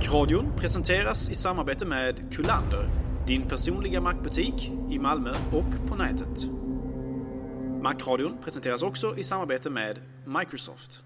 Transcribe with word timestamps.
Macradion 0.00 0.52
presenteras 0.56 1.30
i 1.30 1.34
samarbete 1.34 1.86
med 1.86 2.34
Kullander, 2.34 2.90
din 3.26 3.48
personliga 3.48 4.00
mackbutik 4.00 4.72
i 4.90 4.98
Malmö 4.98 5.30
och 5.52 5.88
på 5.88 5.96
nätet. 5.96 6.50
Macradion 7.82 8.38
presenteras 8.44 8.82
också 8.82 9.16
i 9.16 9.22
samarbete 9.22 9.70
med 9.70 9.98
Microsoft. 10.26 11.04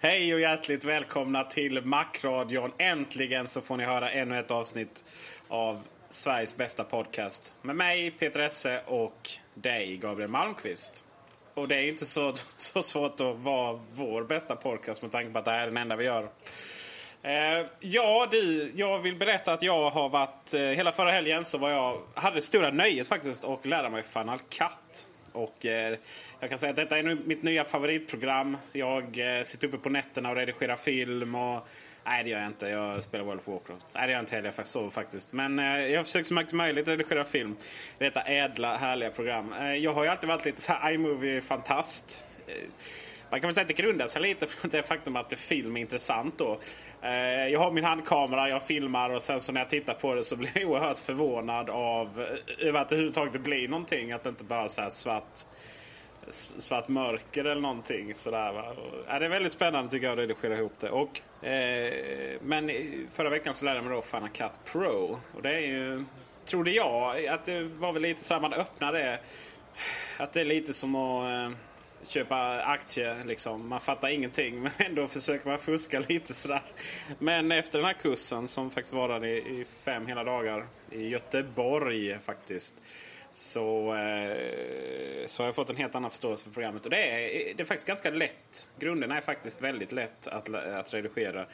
Hej 0.00 0.34
och 0.34 0.40
hjärtligt 0.40 0.84
välkomna 0.84 1.44
till 1.44 1.84
Macradion. 1.84 2.70
Äntligen 2.78 3.48
så 3.48 3.60
får 3.60 3.76
ni 3.76 3.84
höra 3.84 4.10
ännu 4.10 4.38
ett 4.38 4.50
avsnitt 4.50 5.04
av 5.48 5.82
Sveriges 6.10 6.56
bästa 6.56 6.84
podcast. 6.84 7.54
Med 7.62 7.76
mig 7.76 8.10
Peter 8.10 8.40
Esse 8.40 8.80
och 8.86 9.30
dig 9.54 9.96
Gabriel 9.96 10.30
Malmqvist. 10.30 11.04
Och 11.54 11.68
det 11.68 11.76
är 11.76 11.88
inte 11.88 12.06
så, 12.06 12.32
så 12.56 12.82
svårt 12.82 13.20
att 13.20 13.36
vara 13.36 13.80
vår 13.94 14.24
bästa 14.24 14.56
podcast 14.56 15.02
med 15.02 15.12
tanke 15.12 15.32
på 15.32 15.38
att 15.38 15.44
det 15.44 15.50
här 15.50 15.62
är 15.62 15.66
den 15.66 15.76
enda 15.76 15.96
vi 15.96 16.04
gör. 16.04 16.28
Eh, 17.22 17.66
ja 17.80 18.28
du, 18.30 18.72
jag 18.74 18.98
vill 18.98 19.16
berätta 19.16 19.52
att 19.52 19.62
jag 19.62 19.90
har 19.90 20.08
varit... 20.08 20.54
Eh, 20.54 20.60
hela 20.60 20.92
förra 20.92 21.10
helgen 21.10 21.44
så 21.44 21.58
var 21.58 21.70
jag, 21.70 22.02
hade 22.14 22.36
det 22.36 22.42
stora 22.42 22.70
nöjet 22.70 23.08
faktiskt 23.08 23.44
att 23.44 23.66
lära 23.66 23.90
mig 23.90 24.02
Final 24.02 24.38
Cut. 24.38 25.08
Och 25.32 25.66
eh, 25.66 25.98
jag 26.40 26.50
kan 26.50 26.58
säga 26.58 26.70
att 26.70 26.76
detta 26.76 26.98
är 26.98 27.02
nu 27.02 27.18
mitt 27.24 27.42
nya 27.42 27.64
favoritprogram. 27.64 28.56
Jag 28.72 29.36
eh, 29.38 29.42
sitter 29.42 29.68
uppe 29.68 29.78
på 29.78 29.90
nätterna 29.90 30.30
och 30.30 30.36
redigerar 30.36 30.76
film 30.76 31.34
och... 31.34 31.68
Nej 32.08 32.24
det 32.24 32.30
gör 32.30 32.38
jag 32.38 32.46
inte. 32.46 32.68
Jag 32.68 33.02
spelar 33.02 33.24
World 33.24 33.40
of 33.40 33.48
Warcraft. 33.48 33.94
Nej 33.94 34.06
det 34.06 34.10
gör 34.10 34.18
jag 34.18 34.22
inte 34.22 34.36
heller. 34.36 34.52
Jag 34.56 34.66
sover 34.66 34.90
faktiskt. 34.90 35.32
Men 35.32 35.58
eh, 35.58 35.64
jag 35.64 36.04
försöker 36.06 36.24
så 36.24 36.34
mycket 36.34 36.52
möjligt 36.52 36.88
redigera 36.88 37.24
film. 37.24 37.56
Detta 37.98 38.20
ädla, 38.20 38.76
härliga 38.76 39.10
program. 39.10 39.52
Eh, 39.52 39.74
jag 39.74 39.94
har 39.94 40.04
ju 40.04 40.10
alltid 40.10 40.28
varit 40.28 40.44
lite 40.44 40.60
så 40.60 40.72
här 40.72 40.92
iMovie-fantast. 40.92 42.24
Eh, 42.46 42.54
man 43.30 43.40
kan 43.40 43.48
väl 43.48 43.54
säga 43.54 43.62
att 43.62 43.68
det 43.68 43.82
grundar 43.82 44.06
sig 44.06 44.22
lite 44.22 44.46
från 44.46 44.70
det 44.70 44.82
faktum 44.82 45.16
att 45.16 45.32
film 45.32 45.76
är 45.76 45.80
intressant 45.80 46.38
då. 46.38 46.60
Eh, 47.02 47.48
jag 47.48 47.60
har 47.60 47.70
min 47.70 47.84
handkamera, 47.84 48.48
jag 48.48 48.66
filmar 48.66 49.10
och 49.10 49.22
sen 49.22 49.40
så 49.40 49.52
när 49.52 49.60
jag 49.60 49.70
tittar 49.70 49.94
på 49.94 50.14
det 50.14 50.24
så 50.24 50.36
blir 50.36 50.50
jag 50.54 50.70
oerhört 50.70 50.98
förvånad 50.98 51.70
av 51.70 52.20
eh, 52.20 52.68
över 52.68 52.80
att 52.80 52.88
det 52.88 52.94
överhuvudtaget 52.94 53.40
blir 53.40 53.68
någonting. 53.68 54.12
Att 54.12 54.22
det 54.22 54.28
inte 54.28 54.44
bara 54.44 54.64
är 54.64 54.68
så 54.68 54.80
här 54.80 54.90
svart 54.90 55.44
svart 56.28 56.88
mörker 56.88 57.44
eller 57.44 57.60
någonting. 57.60 58.14
Sådär, 58.14 58.52
va? 58.52 58.70
Och, 58.70 59.04
ja, 59.08 59.18
det 59.18 59.24
är 59.24 59.30
väldigt 59.30 59.52
spännande 59.52 59.90
tycker 59.90 60.06
jag 60.06 60.12
att 60.12 60.18
redigera 60.18 60.58
ihop 60.58 60.74
det. 60.80 60.90
Och, 60.90 61.44
eh, 61.46 62.40
men 62.42 62.70
förra 63.10 63.30
veckan 63.30 63.54
så 63.54 63.64
lärde 63.64 63.76
jag 63.76 63.84
mig 63.84 63.94
då 63.94 64.02
Final 64.02 64.28
Cut 64.28 64.64
Pro. 64.72 65.18
Och 65.34 65.42
det 65.42 65.54
är 65.54 65.60
ju, 65.60 66.04
trodde 66.44 66.70
jag, 66.70 67.26
att 67.26 67.44
det 67.44 67.62
var 67.62 67.92
väl 67.92 68.02
lite 68.02 68.24
så 68.24 68.34
här 68.34 68.40
man 68.40 68.52
öppnar 68.52 68.92
det. 68.92 69.20
Att 70.16 70.32
det 70.32 70.40
är 70.40 70.44
lite 70.44 70.72
som 70.72 70.94
att 70.94 71.30
eh, 71.30 71.56
köpa 72.06 72.62
aktier. 72.62 73.24
Liksom. 73.24 73.68
Man 73.68 73.80
fattar 73.80 74.08
ingenting 74.08 74.62
men 74.62 74.72
ändå 74.78 75.06
försöker 75.06 75.48
man 75.48 75.58
fuska 75.58 76.00
lite 76.08 76.34
sådär. 76.34 76.62
Men 77.18 77.52
efter 77.52 77.78
den 77.78 77.86
här 77.86 77.94
kursen 77.94 78.48
som 78.48 78.70
faktiskt 78.70 78.94
varade 78.94 79.28
i, 79.28 79.60
i 79.60 79.64
fem 79.84 80.06
hela 80.06 80.24
dagar 80.24 80.66
i 80.90 81.08
Göteborg 81.08 82.18
faktiskt. 82.18 82.74
Så, 83.30 83.94
eh, 83.94 85.26
så 85.26 85.42
har 85.42 85.46
jag 85.46 85.54
fått 85.54 85.70
en 85.70 85.76
helt 85.76 85.94
annan 85.94 86.10
förståelse 86.10 86.44
för 86.44 86.50
programmet. 86.50 86.84
Och 86.84 86.90
det 86.90 87.10
är, 87.10 87.54
det 87.54 87.62
är 87.62 87.64
faktiskt 87.64 87.88
ganska 87.88 88.10
lätt. 88.10 88.68
Grunderna 88.78 89.16
är 89.16 89.20
faktiskt 89.20 89.62
väldigt 89.62 89.92
lätt 89.92 90.26
att, 90.26 90.54
att 90.54 90.94
redigera. 90.94 91.46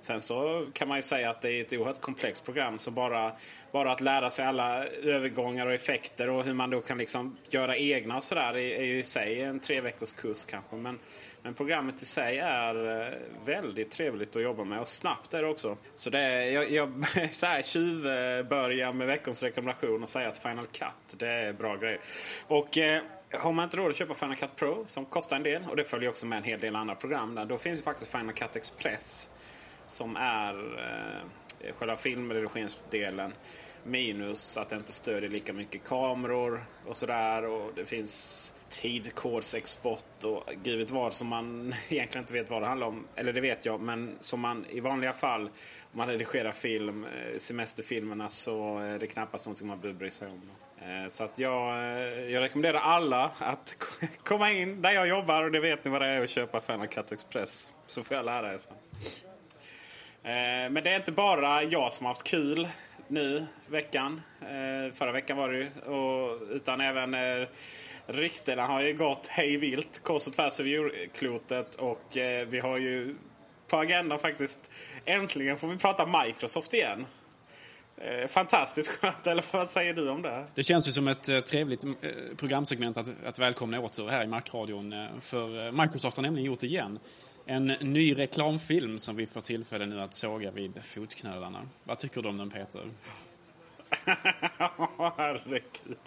Sen 0.00 0.22
så 0.22 0.66
kan 0.72 0.88
man 0.88 0.98
ju 0.98 1.02
säga 1.02 1.30
att 1.30 1.40
det 1.40 1.52
är 1.52 1.60
ett 1.60 1.72
oerhört 1.72 2.00
komplext 2.00 2.44
program. 2.44 2.78
Så 2.78 2.90
bara, 2.90 3.32
bara 3.72 3.92
att 3.92 4.00
lära 4.00 4.30
sig 4.30 4.44
alla 4.44 4.86
övergångar 4.86 5.66
och 5.66 5.72
effekter 5.72 6.30
och 6.30 6.44
hur 6.44 6.54
man 6.54 6.70
då 6.70 6.80
kan 6.80 6.98
liksom 6.98 7.36
göra 7.50 7.76
egna 7.76 8.16
och 8.16 8.22
sådär 8.24 8.56
är, 8.56 8.80
är 8.80 8.84
ju 8.84 8.98
i 8.98 9.02
sig 9.02 9.42
en 9.42 9.60
tre 9.60 9.80
veckors 9.80 10.12
kurs 10.12 10.44
kanske. 10.44 10.76
Men, 10.76 10.98
men 11.42 11.54
programmet 11.54 12.02
i 12.02 12.06
sig 12.06 12.38
är 12.38 13.00
eh, 13.00 13.18
väldigt 13.44 13.90
trevligt 13.90 14.36
att 14.36 14.42
jobba 14.42 14.64
med 14.64 14.80
och 14.80 14.88
snabbt 14.88 15.34
är 15.34 15.42
det 15.42 15.48
också. 15.48 15.76
Så 15.94 16.10
det 16.10 16.18
är, 16.18 16.50
jag, 16.50 16.70
jag 16.70 17.04
så 17.32 17.46
här, 17.46 17.62
tjuvbörjar 17.62 18.92
med 18.92 19.06
veckans 19.06 19.42
rekommendation 19.42 20.02
och 20.02 20.08
säga 20.08 20.28
att 20.28 20.38
Final 20.38 20.66
Cut 20.66 21.18
det 21.18 21.28
är 21.28 21.52
bra 21.52 21.76
grejer. 21.76 22.00
Och 22.46 22.78
eh, 22.78 23.02
har 23.32 23.52
man 23.52 23.64
inte 23.64 23.76
råd 23.76 23.90
att 23.90 23.96
köpa 23.96 24.14
Final 24.14 24.36
Cut 24.36 24.56
Pro 24.56 24.84
som 24.86 25.04
kostar 25.04 25.36
en 25.36 25.42
del 25.42 25.62
och 25.68 25.76
det 25.76 25.84
följer 25.84 26.10
också 26.10 26.26
med 26.26 26.38
en 26.38 26.44
hel 26.44 26.60
del 26.60 26.76
andra 26.76 26.94
program 26.94 27.34
där. 27.34 27.44
Då 27.44 27.58
finns 27.58 27.80
ju 27.80 27.84
faktiskt 27.84 28.10
Final 28.10 28.32
Cut 28.32 28.56
Express 28.56 29.28
som 29.86 30.16
är 30.16 30.54
eh, 31.60 31.74
själva 31.74 31.96
filmredigeringsdelen. 31.96 33.32
Minus 33.84 34.56
att 34.56 34.68
det 34.68 34.76
inte 34.76 34.92
stödjer 34.92 35.30
lika 35.30 35.52
mycket 35.52 35.84
kameror 35.84 36.64
och 36.86 36.96
sådär. 36.96 37.44
Och 37.44 37.72
det 37.74 37.84
finns 37.84 38.54
tidkodsexport 38.72 40.24
och 40.24 40.52
gud 40.62 40.78
vet 40.78 40.90
vad 40.90 41.14
som 41.14 41.28
man 41.28 41.74
egentligen 41.88 42.22
inte 42.22 42.32
vet 42.32 42.50
vad 42.50 42.62
det 42.62 42.66
handlar 42.66 42.86
om. 42.86 43.06
Eller 43.14 43.32
det 43.32 43.40
vet 43.40 43.66
jag, 43.66 43.80
men 43.80 44.16
som 44.20 44.40
man 44.40 44.66
i 44.70 44.80
vanliga 44.80 45.12
fall 45.12 45.42
om 45.92 45.98
man 45.98 46.08
redigerar 46.08 46.52
film, 46.52 47.04
eh, 47.04 47.38
semesterfilmerna 47.38 48.28
så 48.28 48.78
är 48.78 48.98
det 48.98 49.06
knappast 49.06 49.46
någonting 49.46 49.66
man 49.66 49.80
behöver 49.80 49.98
bry 49.98 50.10
sig 50.10 50.28
om. 50.28 50.50
Eh, 50.78 51.08
så 51.08 51.24
att 51.24 51.38
jag, 51.38 51.78
eh, 51.78 52.32
jag 52.32 52.40
rekommenderar 52.40 52.78
alla 52.78 53.30
att 53.38 53.74
komma 54.24 54.52
in 54.52 54.82
där 54.82 54.90
jag 54.90 55.08
jobbar 55.08 55.42
och 55.42 55.52
det 55.52 55.60
vet 55.60 55.84
ni 55.84 55.90
vad 55.90 56.02
det 56.02 56.06
är 56.08 56.24
att 56.24 56.30
köpa 56.30 56.60
Final 56.60 56.88
Cut 56.88 57.12
Express. 57.12 57.72
Så 57.86 58.02
får 58.02 58.16
jag 58.16 58.26
lära 58.26 58.52
er 58.52 58.56
sen. 58.56 58.74
Men 60.72 60.74
det 60.74 60.90
är 60.90 60.96
inte 60.96 61.12
bara 61.12 61.62
jag 61.62 61.92
som 61.92 62.06
har 62.06 62.10
haft 62.10 62.22
kul 62.22 62.68
nu 63.08 63.46
veckan. 63.66 64.20
Förra 64.94 65.12
veckan 65.12 65.36
var 65.36 65.48
det 65.48 65.58
ju. 65.58 65.70
utan 66.50 66.80
även 66.80 67.14
ryktena 68.12 68.66
har 68.66 68.80
ju 68.80 68.94
gått 68.94 69.26
hej 69.26 69.56
vilt 69.56 70.02
kors 70.02 70.26
och 70.26 70.32
tvärs 70.32 70.60
över 70.60 70.70
jordklotet. 70.70 71.74
Och 71.74 72.16
eh, 72.16 72.46
vi 72.46 72.60
har 72.60 72.78
ju 72.78 73.14
på 73.70 73.76
agendan 73.76 74.18
faktiskt 74.18 74.58
äntligen 75.04 75.56
får 75.56 75.68
vi 75.68 75.76
prata 75.76 76.24
Microsoft 76.24 76.74
igen. 76.74 77.06
Eh, 77.96 78.28
fantastiskt 78.28 78.88
skönt, 78.88 79.26
eller 79.26 79.44
vad 79.50 79.68
säger 79.68 79.94
du 79.94 80.10
om 80.10 80.22
det? 80.22 80.46
Det 80.54 80.62
känns 80.62 80.88
ju 80.88 80.92
som 80.92 81.08
ett 81.08 81.28
eh, 81.28 81.40
trevligt 81.40 81.84
programsegment 82.36 82.96
att, 82.96 83.26
att 83.26 83.38
välkomna 83.38 83.80
åter 83.80 84.08
här 84.08 84.24
i 84.24 84.26
Macradion. 84.26 84.92
Eh, 84.92 85.06
för 85.20 85.72
Microsoft 85.72 86.16
har 86.16 86.22
nämligen 86.22 86.46
gjort 86.46 86.60
det 86.60 86.66
igen. 86.66 86.98
En 87.46 87.66
ny 87.66 88.14
reklamfilm 88.14 88.98
som 88.98 89.16
vi 89.16 89.26
får 89.26 89.40
tillfälle 89.40 89.86
nu 89.86 90.00
att 90.00 90.14
såga 90.14 90.50
vid 90.50 90.84
fotknölarna. 90.84 91.68
Vad 91.84 91.98
tycker 91.98 92.22
du 92.22 92.28
om 92.28 92.38
den 92.38 92.50
Peter? 92.50 92.90
Herregud. 95.16 95.98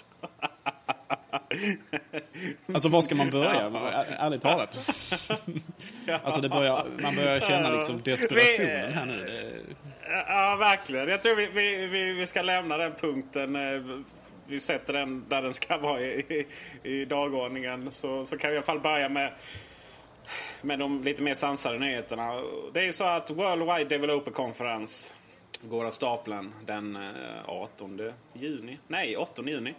Alltså 2.73 2.89
var 2.89 3.01
ska 3.01 3.15
man 3.15 3.29
börja? 3.29 3.71
Ärligt 4.19 4.41
talat. 4.41 4.89
alltså 6.23 6.41
det 6.41 6.49
börjar, 6.49 6.85
man 7.01 7.15
börjar 7.15 7.39
känna 7.39 7.69
liksom 7.69 8.01
desperationen 8.01 8.93
här 8.93 9.05
nu. 9.05 9.51
Ja, 10.27 10.55
verkligen. 10.59 11.07
Jag 11.07 11.23
tror 11.23 11.35
vi, 11.35 11.47
vi, 11.87 12.13
vi, 12.13 12.27
ska 12.27 12.41
lämna 12.41 12.77
den 12.77 12.93
punkten. 12.95 13.55
eh, 13.55 13.81
Vi 14.47 14.59
sätter 14.59 14.93
den 14.93 15.25
där 15.29 15.41
den 15.41 15.53
ska 15.53 15.77
vara 15.77 16.01
i, 16.01 16.45
i, 16.83 16.91
i 16.91 17.05
dagordningen. 17.05 17.91
Så, 17.91 18.25
så 18.25 18.37
kan 18.37 18.49
vi 18.49 18.53
i 18.53 18.57
alla 18.57 18.65
fall 18.65 18.79
börja 18.79 19.09
med, 19.09 19.33
med 20.61 20.79
de 20.79 21.03
lite 21.03 21.23
mer 21.23 21.33
sansade 21.33 21.79
nyheterna. 21.79 22.41
Det 22.73 22.79
är 22.79 22.83
ju 22.85 22.93
så 22.93 23.03
att 23.03 23.31
Worldwide 23.31 23.89
Developer 23.89 24.31
Conference 24.31 25.13
går 25.61 25.85
av 25.85 25.91
stapeln 25.91 26.53
den 26.65 26.95
eh, 26.95 27.01
18 27.45 28.11
juni. 28.33 28.79
Nej, 28.87 29.17
8 29.17 29.41
juni. 29.45 29.73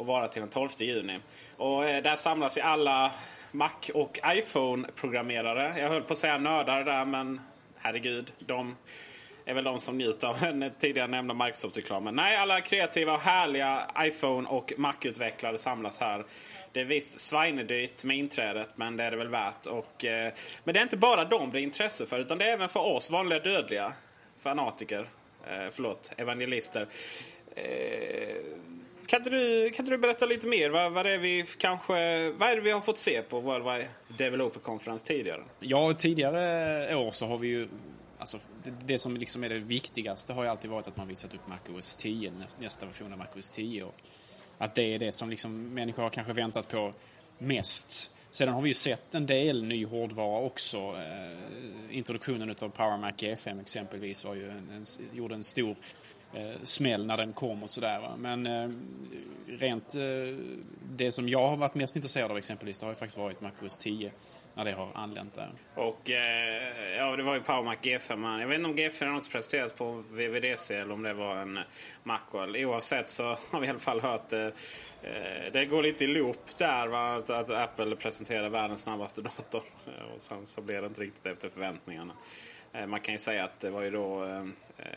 Och 0.00 0.06
vara 0.06 0.28
till 0.28 0.40
den 0.40 0.50
12 0.50 0.68
juni. 0.78 1.18
Och 1.56 1.84
eh, 1.84 2.02
där 2.02 2.16
samlas 2.16 2.58
ju 2.58 2.60
alla 2.60 3.12
Mac 3.50 3.70
och 3.94 4.18
iPhone-programmerare. 4.26 5.74
Jag 5.78 5.88
höll 5.88 6.02
på 6.02 6.12
att 6.12 6.18
säga 6.18 6.38
nördar 6.38 6.84
där, 6.84 7.04
men 7.04 7.40
herregud. 7.76 8.32
De 8.38 8.76
är 9.44 9.54
väl 9.54 9.64
de 9.64 9.78
som 9.78 9.98
njuter 9.98 10.28
av 10.28 10.40
den 10.40 10.70
tidigare 10.78 11.08
nämnda 11.08 11.34
Microsoft-reklamen. 11.34 12.14
Nej, 12.14 12.36
alla 12.36 12.60
kreativa 12.60 13.14
och 13.14 13.20
härliga 13.20 13.90
iPhone 13.98 14.48
och 14.48 14.72
Mac-utvecklare 14.76 15.58
samlas 15.58 16.00
här. 16.00 16.24
Det 16.72 16.80
är 16.80 16.84
visst 16.84 17.20
svinedyrt 17.20 18.04
med 18.04 18.16
inträdet, 18.16 18.70
men 18.76 18.96
det 18.96 19.04
är 19.04 19.10
det 19.10 19.16
väl 19.16 19.28
värt. 19.28 19.66
Och, 19.66 20.04
eh, 20.04 20.32
men 20.64 20.74
det 20.74 20.80
är 20.80 20.82
inte 20.82 20.96
bara 20.96 21.24
dem 21.24 21.50
det 21.52 21.60
är 21.60 21.62
intresse 21.62 22.06
för, 22.06 22.18
utan 22.18 22.38
det 22.38 22.48
är 22.48 22.52
även 22.52 22.68
för 22.68 22.80
oss 22.80 23.10
vanliga 23.10 23.38
dödliga 23.38 23.92
fanatiker. 24.38 25.08
Eh, 25.46 25.66
förlåt, 25.72 26.12
evangelister. 26.16 26.86
Eh, 27.54 28.36
kan 29.10 29.20
inte, 29.20 29.30
du, 29.30 29.70
kan 29.70 29.84
inte 29.84 29.92
du 29.92 29.98
berätta 29.98 30.26
lite 30.26 30.46
mer? 30.46 30.70
Vad, 30.70 30.92
vad, 30.92 31.06
är 31.06 31.18
vi 31.18 31.44
kanske, 31.58 31.92
vad 32.30 32.50
är 32.50 32.56
det 32.56 32.62
vi 32.62 32.70
har 32.70 32.80
fått 32.80 32.98
se 32.98 33.22
på 33.22 33.40
Worldwide 33.40 33.88
Developer 34.08 34.60
Conference 34.60 35.06
tidigare? 35.06 35.42
Ja, 35.60 35.92
tidigare 35.92 36.96
år 36.96 37.10
så 37.10 37.26
har 37.26 37.38
vi 37.38 37.48
ju 37.48 37.68
Alltså, 38.18 38.38
det, 38.64 38.72
det, 38.84 38.98
som 38.98 39.16
liksom 39.16 39.44
är 39.44 39.48
det 39.48 39.58
viktigaste 39.58 40.32
har 40.32 40.42
ju 40.42 40.48
alltid 40.48 40.70
varit 40.70 40.88
att 40.88 40.96
man 40.96 41.08
visat 41.08 41.34
upp 41.34 41.48
MacOS 41.48 41.96
10, 41.96 42.32
nästa 42.58 42.86
version 42.86 43.12
av 43.12 43.18
MacOS 43.18 43.50
10. 43.50 43.84
Och 43.84 43.94
att 44.58 44.74
det 44.74 44.94
är 44.94 44.98
det 44.98 45.12
som 45.12 45.30
liksom 45.30 45.74
människor 45.74 46.02
har 46.02 46.10
kanske 46.10 46.32
väntat 46.32 46.68
på 46.68 46.92
mest. 47.38 48.12
Sedan 48.30 48.54
har 48.54 48.62
vi 48.62 48.68
ju 48.68 48.74
sett 48.74 49.14
en 49.14 49.26
del 49.26 49.64
ny 49.64 49.86
hårdvara 49.86 50.40
också. 50.40 50.78
Eh, 50.78 51.96
introduktionen 51.96 52.50
av 52.50 52.68
Power 52.68 52.98
Mac 52.98 53.10
G5 53.10 53.60
exempelvis 53.60 54.24
var 54.24 54.34
ju 54.34 54.50
en, 54.50 54.70
en, 54.70 54.84
gjorde 55.12 55.34
en 55.34 55.44
stor 55.44 55.76
Eh, 56.34 56.62
smäll 56.62 57.06
när 57.06 57.16
den 57.16 57.32
kom 57.32 57.62
och 57.62 57.70
sådär. 57.70 58.10
Men 58.18 58.46
eh, 58.46 58.68
rent 59.46 59.94
eh, 59.94 60.34
det 60.96 61.12
som 61.12 61.28
jag 61.28 61.48
har 61.48 61.56
varit 61.56 61.74
mest 61.74 61.96
intresserad 61.96 62.30
av 62.30 62.38
exempelvis 62.38 62.80
det 62.80 62.86
har 62.86 62.92
ju 62.92 62.96
faktiskt 62.96 63.18
varit 63.18 63.40
MacOS 63.40 63.78
10 63.78 64.12
när 64.54 64.64
det 64.64 64.72
har 64.72 64.88
anlänt 64.94 65.34
där. 65.34 65.50
Och 65.74 66.10
eh, 66.10 66.96
ja, 66.96 67.16
det 67.16 67.22
var 67.22 67.34
ju 67.34 67.40
Power 67.40 67.62
Mac 67.62 67.74
G5. 67.74 68.40
Jag 68.40 68.48
vet 68.48 68.58
inte 68.58 68.70
om 68.70 68.76
G4 68.76 69.12
något 69.12 69.30
presenterats 69.30 69.72
på 69.72 70.02
VVDC 70.10 70.74
eller 70.74 70.92
om 70.92 71.02
det 71.02 71.14
var 71.14 71.36
en 71.36 71.58
Macworld. 72.02 72.56
Oavsett 72.56 73.08
så 73.08 73.24
har 73.24 73.60
vi 73.60 73.66
i 73.66 73.70
alla 73.70 73.78
fall 73.78 74.00
hört 74.00 74.32
eh, 74.32 74.48
det 75.52 75.64
går 75.64 75.82
lite 75.82 76.04
i 76.04 76.06
loop 76.06 76.58
där 76.58 76.86
va? 76.86 77.14
Att, 77.14 77.30
att 77.30 77.50
Apple 77.50 77.96
presenterade 77.96 78.48
världens 78.48 78.80
snabbaste 78.80 79.22
dator. 79.22 79.62
Och 80.14 80.20
sen 80.20 80.46
så 80.46 80.60
blev 80.60 80.82
det 80.82 80.86
inte 80.86 81.00
riktigt 81.00 81.26
efter 81.26 81.48
förväntningarna. 81.48 82.12
Eh, 82.72 82.86
man 82.86 83.00
kan 83.00 83.14
ju 83.14 83.18
säga 83.18 83.44
att 83.44 83.60
det 83.60 83.70
var 83.70 83.82
ju 83.82 83.90
då 83.90 84.24
eh, 84.24 84.44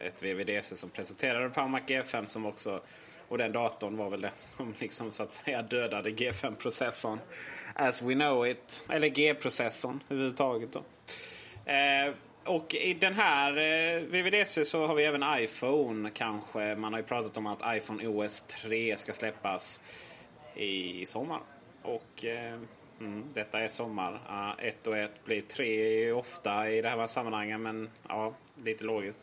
ett 0.05 0.23
VVDC 0.23 0.75
som 0.75 0.89
presenterade 0.89 1.49
Power 1.49 1.67
Mac 1.67 1.79
G5 1.79 2.25
som 2.25 2.45
också 2.45 2.81
och 3.27 3.37
den 3.37 3.51
datorn 3.51 3.97
var 3.97 4.09
väl 4.09 4.21
den 4.21 4.31
som 4.57 4.73
liksom 4.79 5.11
så 5.11 5.23
att 5.23 5.31
säga 5.31 5.61
dödade 5.61 6.09
G5-processorn. 6.09 7.19
As 7.75 8.01
we 8.01 8.13
know 8.13 8.47
it. 8.47 8.81
Eller 8.89 9.07
G-processorn 9.07 10.03
överhuvudtaget 10.09 10.69
då. 10.73 10.83
Eh, 11.71 12.13
och 12.45 12.75
i 12.75 12.93
den 12.93 13.13
här 13.13 13.57
eh, 13.57 14.01
VVDC 14.01 14.65
så 14.65 14.87
har 14.87 14.95
vi 14.95 15.03
även 15.03 15.23
iPhone 15.39 16.09
kanske. 16.13 16.75
Man 16.75 16.93
har 16.93 16.99
ju 16.99 17.05
pratat 17.05 17.37
om 17.37 17.47
att 17.47 17.75
iPhone 17.77 18.07
OS 18.07 18.41
3 18.41 18.97
ska 18.97 19.13
släppas 19.13 19.81
i 20.55 21.05
sommar. 21.05 21.39
Och 21.81 22.25
eh, 22.25 22.59
mm, 23.05 23.25
detta 23.33 23.59
är 23.59 23.67
sommar. 23.67 24.13
Uh, 24.13 24.65
ett 24.65 24.87
och 24.87 24.97
ett 24.97 25.25
blir 25.25 25.41
tre 25.41 26.11
ofta 26.11 26.69
i 26.69 26.81
det 26.81 26.89
här 26.89 27.07
sammanhanget 27.07 27.59
men 27.59 27.89
ja, 28.07 28.33
lite 28.63 28.83
logiskt. 28.83 29.21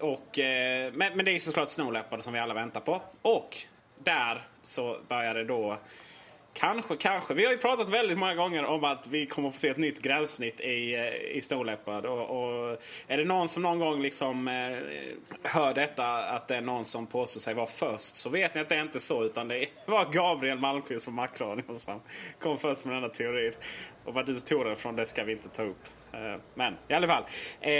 Och, 0.00 0.38
uh, 0.38 0.92
men, 0.92 1.16
men 1.16 1.24
det 1.24 1.32
är 1.32 1.38
såklart 1.38 1.70
Snow 1.70 1.92
Leopard 1.92 2.22
som 2.22 2.32
vi 2.32 2.38
alla 2.38 2.54
väntar 2.54 2.80
på. 2.80 3.02
Och 3.22 3.56
där 3.98 4.46
så 4.62 4.98
började 5.08 5.44
då 5.44 5.78
Kanske, 6.54 6.96
kanske. 6.96 7.34
Vi 7.34 7.44
har 7.44 7.52
ju 7.52 7.58
pratat 7.58 7.88
väldigt 7.88 8.18
många 8.18 8.34
gånger 8.34 8.64
om 8.64 8.84
att 8.84 9.06
vi 9.06 9.26
kommer 9.26 9.48
att 9.48 9.54
få 9.54 9.60
se 9.60 9.68
ett 9.68 9.76
nytt 9.76 10.02
gränssnitt 10.02 10.60
i, 10.60 10.94
eh, 10.94 11.36
i 11.36 11.40
Snow 11.40 11.76
Och, 11.86 12.06
och, 12.06 12.78
är 13.06 13.16
det 13.16 13.24
någon 13.24 13.48
som 13.48 13.62
någon 13.62 13.78
gång 13.78 14.02
liksom 14.02 14.48
eh, 14.48 14.76
hör 15.42 15.74
detta, 15.74 16.06
att 16.06 16.48
det 16.48 16.56
är 16.56 16.60
någon 16.60 16.84
som 16.84 17.06
påstår 17.06 17.40
sig 17.40 17.54
vara 17.54 17.66
först, 17.66 18.16
så 18.16 18.30
vet 18.30 18.54
ni 18.54 18.60
att 18.60 18.68
det 18.68 18.76
är 18.76 18.82
inte 18.82 19.00
så. 19.00 19.24
Utan 19.24 19.48
det 19.48 19.66
var 19.86 20.12
Gabriel 20.12 20.58
Malmqvist 20.58 21.04
från 21.04 21.14
Macradion 21.14 21.76
som 21.76 22.00
kom 22.38 22.58
först 22.58 22.84
med 22.84 22.94
denna 22.94 23.08
teori. 23.08 23.52
Och 24.04 24.14
vad 24.14 24.26
du 24.26 24.34
tog 24.34 24.64
den 24.64 24.76
från, 24.76 24.96
det 24.96 25.06
ska 25.06 25.24
vi 25.24 25.32
inte 25.32 25.48
ta 25.48 25.62
upp. 25.62 25.88
Eh, 26.12 26.40
men 26.54 26.76
i 26.88 26.94
alla 26.94 27.06
fall. 27.06 27.24
Eh, 27.60 27.72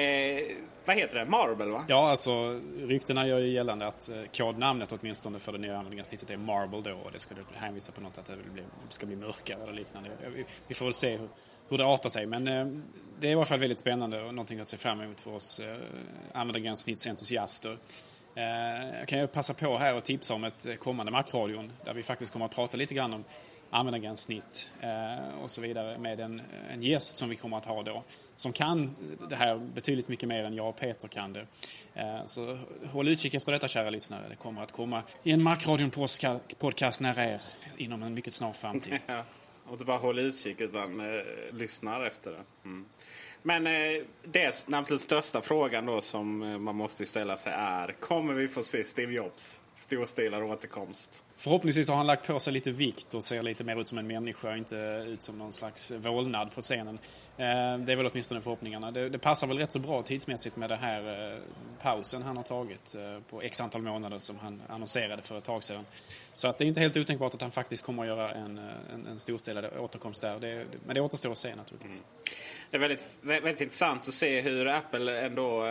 vad 0.85 0.97
heter 0.97 1.19
det? 1.19 1.25
Marble 1.25 1.65
va? 1.65 1.85
Ja, 1.89 2.11
alltså 2.11 2.61
ryktena 2.79 3.27
gör 3.27 3.39
ju 3.39 3.49
gällande 3.49 3.87
att 3.87 4.09
eh, 4.09 4.23
kodnamnet 4.37 4.93
åtminstone 4.93 5.39
för 5.39 5.53
det 5.53 5.59
nya 5.59 5.77
användargränssnittet 5.77 6.31
är 6.31 6.37
Marble 6.37 6.81
då. 6.81 6.97
Och 6.97 7.13
det 7.13 7.21
skulle 7.21 7.41
hänvisa 7.55 7.93
på 7.93 8.01
något 8.01 8.19
att 8.19 8.27
det 8.27 8.35
ska 8.89 9.07
bli 9.07 9.17
mörkare 9.17 9.63
eller 9.63 9.73
liknande. 9.73 10.11
Vi 10.69 10.75
får 10.75 10.85
väl 10.87 10.93
se 10.93 11.17
hur, 11.17 11.29
hur 11.69 11.79
det 11.79 11.85
artar 11.85 12.09
sig. 12.09 12.27
Men 12.27 12.49
eh, 12.49 12.67
det 13.21 13.27
är 13.27 13.31
i 13.31 13.35
alla 13.35 13.45
fall 13.45 13.59
väldigt 13.59 13.79
spännande 13.79 14.23
och 14.23 14.35
någonting 14.35 14.61
att 14.61 14.69
se 14.69 14.77
fram 14.77 15.01
emot 15.01 15.21
för 15.21 15.35
oss 15.35 15.61
användargränssnittsentusiaster. 16.33 17.77
Jag 18.99 19.09
kan 19.09 19.19
ju 19.19 19.27
passa 19.27 19.55
på 19.55 19.79
här 19.79 19.95
och 19.95 20.05
tipsa 20.05 20.35
om 20.35 20.45
ett 20.45 20.81
kommande 20.81 21.13
Macradion 21.13 21.73
där 21.85 21.95
vi 21.95 22.03
faktiskt 22.03 22.33
kommer 22.33 22.47
att 22.47 22.55
prata 22.55 22.77
lite 22.77 22.95
grann 22.95 23.13
om 23.13 23.25
användargränssnitt 23.73 24.71
eh, 24.81 25.43
och 25.43 25.51
så 25.51 25.61
vidare 25.61 25.99
med 25.99 26.21
en, 26.21 26.43
en 26.71 26.83
gäst 26.83 27.17
som 27.17 27.29
vi 27.29 27.37
kommer 27.37 27.57
att 27.57 27.65
ha 27.65 27.83
då. 27.83 28.05
Som 28.37 28.53
kan 28.53 28.95
det 29.29 29.37
här 29.37 29.57
betydligt 29.75 30.09
mycket 30.09 30.29
mer 30.29 30.45
än 30.45 30.55
jag 30.55 30.69
och 30.69 30.77
Peter 30.77 31.09
kan 31.09 31.33
det. 31.33 31.47
Eh, 31.95 32.25
så 32.27 32.59
håll 32.91 33.09
utkik 33.09 33.35
efter 33.35 33.53
detta 33.53 33.69
kära 33.69 33.91
lyssnare. 33.91 34.23
Det 34.29 34.37
kommer 34.37 34.63
att 34.63 34.73
komma 34.73 35.03
i 35.23 35.33
en 35.33 35.43
Markradion 35.43 35.91
podcast 36.59 37.01
nära 37.01 37.25
er 37.25 37.41
inom 37.77 38.03
en 38.03 38.15
mycket 38.15 38.35
snar 38.35 38.53
framtid. 38.53 38.99
Ja, 39.07 39.25
och 39.67 39.73
inte 39.73 39.85
bara 39.85 39.99
håll 39.99 40.19
utkik 40.19 40.61
utan 40.61 41.01
eh, 41.01 41.23
lyssnar 41.53 42.07
efter 42.07 42.31
det. 42.31 42.45
Mm. 42.65 42.85
Men 43.43 43.67
eh, 43.67 44.03
det 44.25 44.69
absolut 44.73 45.03
största 45.03 45.43
frågan 45.43 45.87
då 45.87 46.01
som 46.01 46.43
eh, 46.43 46.59
man 46.59 46.77
måste 46.77 47.07
ställa 47.07 47.37
sig 47.37 47.53
är 47.53 47.97
Kommer 48.01 48.35
vi 48.35 48.49
få 48.49 48.63
se 48.63 48.85
Steve 48.85 49.13
Jobs 49.13 49.62
storstilad 49.93 50.43
återkomst? 50.43 51.23
Förhoppningsvis 51.37 51.89
har 51.89 51.97
han 51.97 52.07
lagt 52.07 52.27
på 52.27 52.41
sig 52.41 52.53
lite 52.53 52.71
vikt 52.71 53.15
och 53.15 53.25
ser 53.25 53.43
lite 53.43 53.65
mer 53.65 53.81
ut 53.81 53.89
som 53.89 53.99
en 53.99 54.07
människa 54.07 54.51
och 54.51 54.57
inte 54.57 54.77
ut 55.07 55.23
som 55.23 55.39
någon 55.39 55.53
slags 55.53 55.93
vålnad 55.93 56.55
på 56.55 56.61
scenen. 56.61 56.99
Eh, 57.37 57.79
det 57.79 57.93
är 57.93 57.97
väl 57.97 58.07
åtminstone 58.07 58.41
förhoppningarna. 58.41 58.91
Det, 58.91 59.09
det 59.09 59.19
passar 59.19 59.47
väl 59.47 59.59
rätt 59.59 59.71
så 59.71 59.79
bra 59.79 60.03
tidsmässigt 60.03 60.57
med 60.57 60.69
den 60.69 60.79
här 60.79 61.33
eh, 61.33 61.39
pausen 61.83 62.23
han 62.23 62.37
har 62.37 62.45
tagit 62.45 62.95
eh, 62.95 63.23
på 63.31 63.43
x 63.43 63.61
antal 63.61 63.83
månader 63.83 64.19
som 64.19 64.39
han 64.39 64.63
annonserade 64.69 65.23
för 65.23 65.39
ett 65.39 65.45
tag 65.45 65.65
sedan. 65.65 65.87
Så 66.35 66.49
att 66.49 66.59
det 66.59 66.65
är 66.65 66.67
inte 66.67 66.81
helt 66.81 66.97
otänkbart 66.97 67.35
att 67.35 67.43
han 67.43 67.51
faktiskt 67.51 67.85
kommer 67.85 68.03
att 68.03 68.09
göra 68.09 68.33
en, 68.33 68.59
en, 68.95 69.07
en 69.07 69.19
storstilad 69.19 69.65
återkomst 69.79 70.21
där. 70.21 70.41
Det, 70.41 70.67
men 70.87 70.95
det 70.95 71.01
återstår 71.01 71.31
att 71.31 71.39
se 71.39 71.55
naturligtvis. 71.55 71.97
Mm. 71.97 72.05
Det 72.71 72.77
är 72.77 72.81
väldigt, 72.81 73.05
väldigt 73.21 73.61
intressant 73.61 74.09
att 74.09 74.15
se 74.15 74.41
hur 74.41 74.67
Apple 74.67 75.21
ändå 75.21 75.65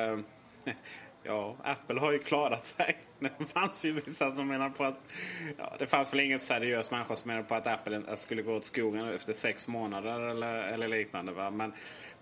Ja, 1.23 1.55
Apple 1.63 1.99
har 1.99 2.11
ju 2.11 2.19
klarat 2.19 2.65
sig. 2.65 2.97
Det 3.37 3.45
fanns 3.45 3.85
ju 3.85 3.93
vissa 3.93 4.31
som 4.31 4.47
menar 4.47 4.69
på 4.69 4.83
att... 4.83 4.99
Ja, 5.57 5.75
det 5.79 5.85
fanns 5.85 6.13
väl 6.13 6.19
ingen 6.19 6.39
seriös 6.39 6.91
människa 6.91 7.15
som 7.15 7.27
menade 7.27 7.47
på 7.47 7.55
att 7.55 7.67
Apple 7.67 8.15
skulle 8.15 8.41
gå 8.41 8.55
åt 8.55 8.63
skogen 8.63 9.09
efter 9.09 9.33
sex 9.33 9.67
månader 9.67 10.19
eller, 10.19 10.53
eller 10.53 10.87
liknande. 10.87 11.31
Va? 11.31 11.51
Men 11.51 11.73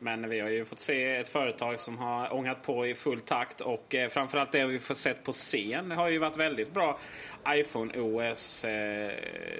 men 0.02 0.30
vi 0.30 0.40
har 0.40 0.50
ju 0.50 0.66
fått 0.66 0.80
se 0.80 1.16
ett 1.16 1.30
företag 1.30 1.80
som 1.80 1.98
har 1.98 2.34
ångat 2.34 2.62
på 2.62 2.88
i 2.88 2.96
full 2.96 3.20
takt 3.20 3.62
och 3.62 3.96
eh, 3.96 4.10
framförallt 4.10 4.52
det 4.52 4.66
vi 4.66 4.80
fått 4.80 4.98
sett 4.98 5.24
på 5.24 5.32
scen 5.32 5.92
har 5.92 6.10
ju 6.10 6.20
varit 6.20 6.38
väldigt 6.38 6.74
bra. 6.74 7.00
iPhone 7.50 8.00
OS 8.00 8.64
eh, 8.64 9.12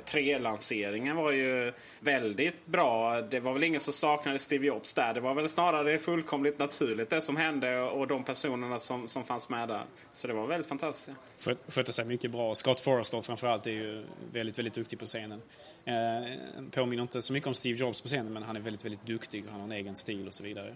3-lanseringen 0.06 1.16
var 1.16 1.32
ju 1.32 1.74
väldigt 2.00 2.66
bra. 2.66 3.22
Det 3.22 3.40
var 3.40 3.54
väl 3.54 3.64
ingen 3.64 3.80
som 3.80 3.94
saknade 3.94 4.40
Steve 4.40 4.68
Jobs 4.68 4.94
där. 4.94 5.14
Det 5.14 5.20
var 5.20 5.34
väl 5.34 5.50
snarare 5.50 6.00
fullkomligt 6.00 6.60
naturligt 6.60 7.10
det 7.10 7.22
som 7.22 7.38
hände 7.38 7.82
och 7.82 8.08
de 8.08 8.24
personerna 8.24 8.80
som, 8.80 9.08
som 9.08 9.24
fanns 9.24 9.50
med 9.50 9.68
där. 9.68 9.84
Så 10.12 10.28
det 10.28 10.34
var 10.34 10.48
väldigt 10.48 10.70
fantastiskt 10.70 11.18
skötte 11.68 11.92
sig 11.92 12.06
mycket 12.06 12.32
bra. 12.32 12.56
Scott 12.56 12.80
Forrester 12.80 13.22
framförallt 13.22 13.68
är 13.68 13.72
ju 13.72 14.06
väldigt, 14.32 14.60
väldigt 14.60 14.74
duktig 14.74 15.00
på 15.00 15.06
scenen. 15.06 15.42
Eh, 15.86 15.94
påminner 16.72 17.04
inte 17.04 17.22
så 17.22 17.34
mycket 17.34 17.48
om 17.48 17.54
Steve 17.54 17.80
Jobs 17.80 18.02
på 18.02 18.08
scenen 18.08 18.34
men 18.34 18.44
han 18.44 18.56
är 18.56 18.60
väldigt, 18.60 18.86
väldigt 18.86 19.06
duktig 19.06 19.46
och 19.46 19.52
han 19.52 19.60
har 19.60 19.68
en 19.68 19.72
egen 19.72 19.96
stil 19.96 20.28
och 20.28 20.34
så 20.34 20.44
vidare. 20.44 20.74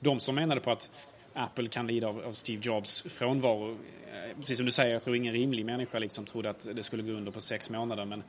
De 0.00 0.20
som 0.20 0.34
menade 0.34 0.60
på 0.60 0.70
att 0.70 0.90
Apple 1.34 1.68
kan 1.68 1.86
lida 1.86 2.08
av, 2.08 2.24
av 2.24 2.32
Steve 2.32 2.60
Jobs 2.64 3.02
frånvaro. 3.02 3.70
Eh, 3.70 4.40
precis 4.40 4.56
som 4.56 4.66
du 4.66 4.72
säger, 4.72 4.92
jag 4.92 5.02
tror 5.02 5.16
ingen 5.16 5.32
rimlig 5.32 5.64
människa 5.64 5.98
liksom 5.98 6.24
trodde 6.24 6.50
att 6.50 6.68
det 6.74 6.82
skulle 6.82 7.02
gå 7.02 7.12
under 7.12 7.32
på 7.32 7.40
sex 7.40 7.70
månader 7.70 8.04
men 8.04 8.22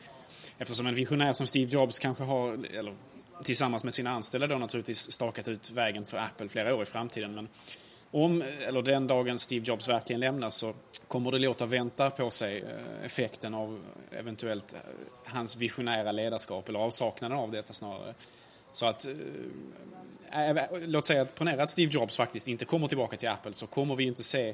eftersom 0.57 0.87
en 0.87 0.95
visionär 0.95 1.33
som 1.33 1.47
Steve 1.47 1.71
Jobs 1.71 1.99
kanske 1.99 2.23
har, 2.23 2.65
eller 2.73 2.95
tillsammans 3.43 3.83
med 3.83 3.93
sina 3.93 4.09
anställda 4.09 4.47
då 4.47 4.57
naturligtvis 4.57 5.11
stakat 5.11 5.47
ut 5.47 5.71
vägen 5.71 6.05
för 6.05 6.17
Apple 6.17 6.49
flera 6.49 6.75
år 6.75 6.81
i 6.81 6.85
framtiden. 6.85 7.35
Men 7.35 7.47
om, 8.11 8.43
eller 8.67 8.81
den 8.81 9.07
dagen 9.07 9.39
Steve 9.39 9.65
Jobs 9.65 9.89
verkligen 9.89 10.19
lämnar 10.19 10.49
så 10.49 10.73
kommer 11.13 11.31
det 11.31 11.39
låta 11.39 11.65
vänta 11.65 12.09
på 12.09 12.29
sig 12.29 12.57
eh, 12.57 13.05
effekten 13.05 13.53
av 13.53 13.79
eventuellt 14.11 14.73
eh, 14.73 14.79
hans 15.25 15.57
visionära 15.57 16.11
ledarskap 16.11 16.69
eller 16.69 16.79
avsaknaden 16.79 17.37
av 17.37 17.51
detta 17.51 17.73
snarare. 17.73 18.13
Så 18.71 18.85
att, 18.85 19.07
äh, 20.31 20.55
låt 20.85 21.05
säga 21.05 21.21
att 21.21 21.35
ponera 21.35 21.63
att 21.63 21.69
Steve 21.69 21.91
Jobs 21.93 22.17
faktiskt 22.17 22.47
inte 22.47 22.65
kommer 22.65 22.87
tillbaka 22.87 23.17
till 23.17 23.29
Apple 23.29 23.53
så 23.53 23.67
kommer 23.67 23.95
vi 23.95 24.03
inte 24.03 24.23
se 24.23 24.53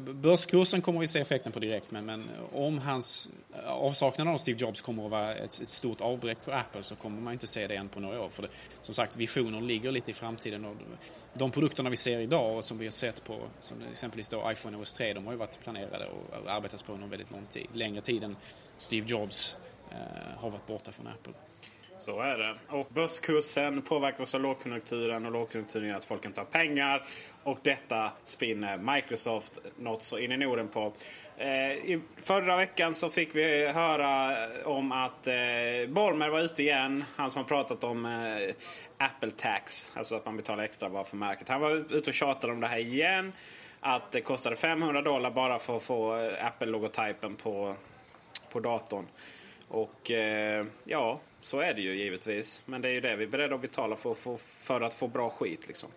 Börskursen 0.00 0.82
kommer 0.82 1.00
vi 1.00 1.06
se 1.06 1.20
effekten 1.20 1.52
på 1.52 1.58
direkt 1.58 1.90
men, 1.90 2.06
men 2.06 2.24
om 2.52 2.78
hans 2.78 3.28
avsaknad 3.66 4.28
av 4.28 4.38
Steve 4.38 4.58
Jobs 4.60 4.82
kommer 4.82 5.04
att 5.04 5.10
vara 5.10 5.34
ett, 5.34 5.44
ett, 5.44 5.68
stort 5.68 6.00
avbräck 6.00 6.42
för 6.42 6.52
Apple 6.52 6.82
så 6.82 6.96
kommer 6.96 7.20
man 7.20 7.32
inte 7.32 7.46
se 7.46 7.66
det 7.66 7.76
än 7.76 7.88
på 7.88 8.00
några 8.00 8.22
år. 8.22 8.28
För 8.28 8.42
det, 8.42 8.48
som 8.80 8.94
sagt, 8.94 9.16
visioner 9.16 9.60
ligger 9.60 9.90
lite 9.90 10.10
i 10.10 10.14
framtiden 10.14 10.64
och 10.64 10.76
de 11.34 11.50
produkterna 11.50 11.90
vi 11.90 11.96
ser 11.96 12.18
idag 12.18 12.56
och 12.56 12.64
som 12.64 12.78
vi 12.78 12.86
har 12.86 12.92
sett 12.92 13.24
på, 13.24 13.40
som 13.60 13.76
exempelvis 13.90 14.28
då 14.28 14.52
iPhone 14.52 14.76
OS 14.76 14.94
3, 14.94 15.12
de 15.12 15.24
har 15.24 15.32
ju 15.32 15.38
varit 15.38 15.60
planerade 15.60 16.06
och 16.06 16.50
arbetats 16.50 16.82
på 16.82 16.92
under 16.92 17.06
väldigt 17.06 17.30
lång 17.30 17.46
tid. 17.46 17.66
Längre 17.72 18.00
tid 18.00 18.24
än 18.24 18.36
Steve 18.76 19.06
Jobs 19.08 19.56
eh, 19.90 19.96
har 20.40 20.50
varit 20.50 20.66
borta 20.66 20.92
från 20.92 21.06
Apple. 21.06 21.32
Så 22.04 22.20
är 22.20 22.38
det. 22.38 22.54
Och 22.68 22.86
börskursen 22.90 23.82
påverkas 23.82 24.34
av 24.34 24.40
lågkonjunkturen 24.40 25.26
och 25.26 25.32
lågkonjunkturen 25.32 25.88
gör 25.88 25.96
att 25.96 26.04
folk 26.04 26.24
inte 26.24 26.40
har 26.40 26.46
pengar. 26.46 27.06
Och 27.42 27.58
detta 27.62 28.10
spinner 28.24 28.78
Microsoft 28.94 29.58
något 29.76 30.02
så 30.02 30.18
in 30.18 30.32
i 30.32 30.36
Norden 30.36 30.68
på. 30.68 30.92
Eh, 31.36 31.72
i 31.72 32.00
förra 32.16 32.56
veckan 32.56 32.94
så 32.94 33.10
fick 33.10 33.34
vi 33.34 33.66
höra 33.66 34.36
om 34.64 34.92
att 34.92 35.26
eh, 35.26 35.34
Bolmer 35.88 36.28
var 36.28 36.40
ute 36.40 36.62
igen. 36.62 37.04
Han 37.16 37.30
som 37.30 37.42
har 37.42 37.48
pratat 37.48 37.84
om 37.84 38.06
eh, 38.06 38.54
Apple 38.98 39.30
Tax. 39.30 39.92
Alltså 39.94 40.16
att 40.16 40.26
man 40.26 40.36
betalar 40.36 40.64
extra 40.64 40.88
bara 40.88 41.04
för 41.04 41.16
märket. 41.16 41.48
Han 41.48 41.60
var 41.60 41.96
ute 41.96 42.10
och 42.10 42.14
tjatade 42.14 42.52
om 42.52 42.60
det 42.60 42.66
här 42.66 42.78
igen. 42.78 43.32
Att 43.80 44.12
det 44.12 44.20
kostade 44.20 44.56
500 44.56 45.02
dollar 45.02 45.30
bara 45.30 45.58
för 45.58 45.76
att 45.76 45.82
få 45.82 46.16
eh, 46.16 46.46
Apple-logotypen 46.46 47.36
på, 47.36 47.74
på 48.52 48.60
datorn. 48.60 49.06
Och 49.68 50.10
eh, 50.10 50.66
ja, 50.84 51.20
så 51.44 51.60
är 51.60 51.74
det 51.74 51.80
ju 51.80 51.94
givetvis. 51.94 52.62
Men 52.66 52.82
det 52.82 52.88
är 52.88 52.92
ju 52.92 53.00
det 53.00 53.16
vi 53.16 53.24
är 53.24 53.28
beredda 53.28 53.54
att 53.54 53.60
betala 53.60 53.96
för, 53.96 54.14
för, 54.14 54.36
för 54.36 54.80
att 54.80 54.94
få 54.94 55.08
bra 55.08 55.30
skit. 55.30 55.68
Liksom. 55.68 55.90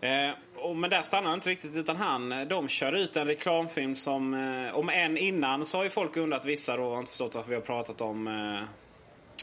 Eh, 0.00 0.30
och, 0.56 0.76
men 0.76 0.90
där 0.90 1.02
stannar 1.02 1.34
inte 1.34 1.48
riktigt 1.48 1.76
utan 1.76 1.96
han, 1.96 2.32
eh, 2.32 2.48
de 2.48 2.68
kör 2.68 2.92
ut 2.92 3.16
en 3.16 3.26
reklamfilm 3.26 3.96
som, 3.96 4.34
eh, 4.34 4.78
om 4.78 4.88
än 4.88 5.16
innan 5.16 5.66
så 5.66 5.76
har 5.76 5.84
ju 5.84 5.90
folk 5.90 6.16
undrat, 6.16 6.44
vissa 6.44 6.76
då 6.76 6.90
har 6.90 6.98
inte 6.98 7.10
förstått 7.10 7.34
varför 7.34 7.48
vi 7.48 7.54
har 7.54 7.62
pratat 7.62 8.00
om 8.00 8.26
eh, 8.28 8.62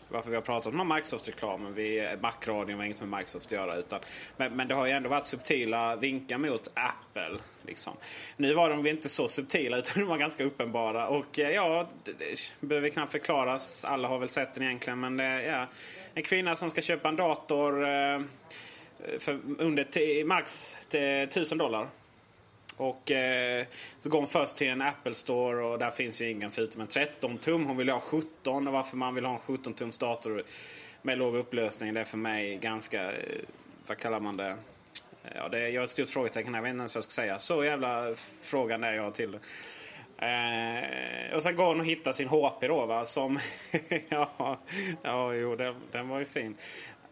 varför 0.09 0.29
vi 0.29 0.35
har 0.35 0.41
pratat 0.41 0.73
om 0.73 0.93
Microsoft-reklamen. 0.95 1.75
Macradion 2.21 2.77
har 2.77 2.85
inget 2.85 3.01
med 3.01 3.19
Microsoft 3.19 3.45
att 3.45 3.51
göra. 3.51 3.75
Utan, 3.75 3.99
men, 4.37 4.55
men, 4.55 4.67
det 4.67 4.75
har 4.75 4.85
ju 4.85 4.91
ändå 4.91 5.09
varit 5.09 5.25
subtila 5.25 5.95
vinkar 5.95 6.37
mot 6.37 6.67
Apple. 6.73 7.37
Liksom. 7.65 7.93
Nu 8.37 8.53
var 8.53 8.69
de 8.69 8.87
inte 8.87 9.09
så 9.09 9.27
subtila 9.27 9.77
utan 9.77 10.03
de 10.03 10.09
var 10.09 10.17
ganska 10.17 10.43
uppenbara. 10.43 11.07
Och 11.07 11.39
eh, 11.39 11.49
ja, 11.49 11.89
det, 12.03 12.11
det 12.19 12.37
behöver 12.59 12.89
knappt 12.89 13.11
förklaras. 13.11 13.85
Alla 13.85 14.07
har 14.07 14.19
väl 14.19 14.29
sett 14.29 14.53
den 14.53 14.63
egentligen. 14.63 14.99
Men 14.99 15.17
det, 15.17 15.43
ja, 15.43 15.67
en 16.13 16.23
kvinna 16.23 16.55
som 16.55 16.69
ska 16.69 16.81
köpa 16.81 17.09
en 17.09 17.15
dator 17.15 17.83
eh, 17.83 18.19
för 19.19 19.39
under 19.57 20.23
max 20.23 20.77
1000 20.93 21.57
dollar. 21.57 21.87
Och 22.79 23.11
eh, 23.11 23.65
så 23.99 24.09
går 24.09 24.19
hon 24.19 24.27
först 24.27 24.57
till 24.57 24.69
en 24.69 24.81
Apple 24.81 25.13
Store 25.13 25.63
och 25.63 25.79
där 25.79 25.91
finns 25.91 26.21
ju 26.21 26.29
ingen 26.29 26.51
förutom 26.51 26.81
en 26.81 26.87
13 26.87 27.37
tum. 27.37 27.65
Hon 27.65 27.77
vill 27.77 27.89
ha 27.89 27.99
17 27.99 28.67
och 28.67 28.73
varför 28.73 28.97
man 28.97 29.15
vill 29.15 29.25
ha 29.25 29.33
en 29.33 29.39
17 29.39 29.73
tums 29.73 29.97
dator 29.97 30.43
med 31.01 31.17
låg 31.17 31.35
upplösning 31.35 31.93
det 31.93 31.99
är 31.99 32.05
för 32.05 32.17
mig 32.17 32.57
ganska, 32.57 33.11
eh, 33.11 33.39
vad 33.87 33.97
kallar 33.97 34.19
man 34.19 34.37
det? 34.37 34.55
Ja, 35.35 35.49
det, 35.49 35.69
jag 35.69 35.81
har 35.81 35.83
ett 35.83 35.89
stort 35.89 36.09
frågetecken 36.09 36.53
här, 36.53 36.61
jag 36.61 36.63
vet 36.63 36.69
inte 36.69 36.81
ens 36.81 36.95
vad 36.95 36.99
jag 36.99 37.03
ska 37.03 37.21
säga. 37.21 37.37
Så 37.37 37.63
jävla 37.63 38.15
frågan 38.41 38.83
är 38.83 38.93
jag 38.93 39.13
till 39.13 39.39
Eh, 40.21 41.35
och 41.35 41.43
sen 41.43 41.55
går 41.55 41.65
hon 41.65 41.79
och 41.79 41.85
hittar 41.85 42.11
sin 42.11 42.27
HP 42.27 42.67
då 42.67 42.85
va, 42.85 43.05
som... 43.05 43.39
ja, 44.09 44.57
ja, 45.03 45.33
jo, 45.33 45.55
den, 45.55 45.75
den 45.91 46.09
var 46.09 46.19
ju 46.19 46.25
fin. 46.25 46.57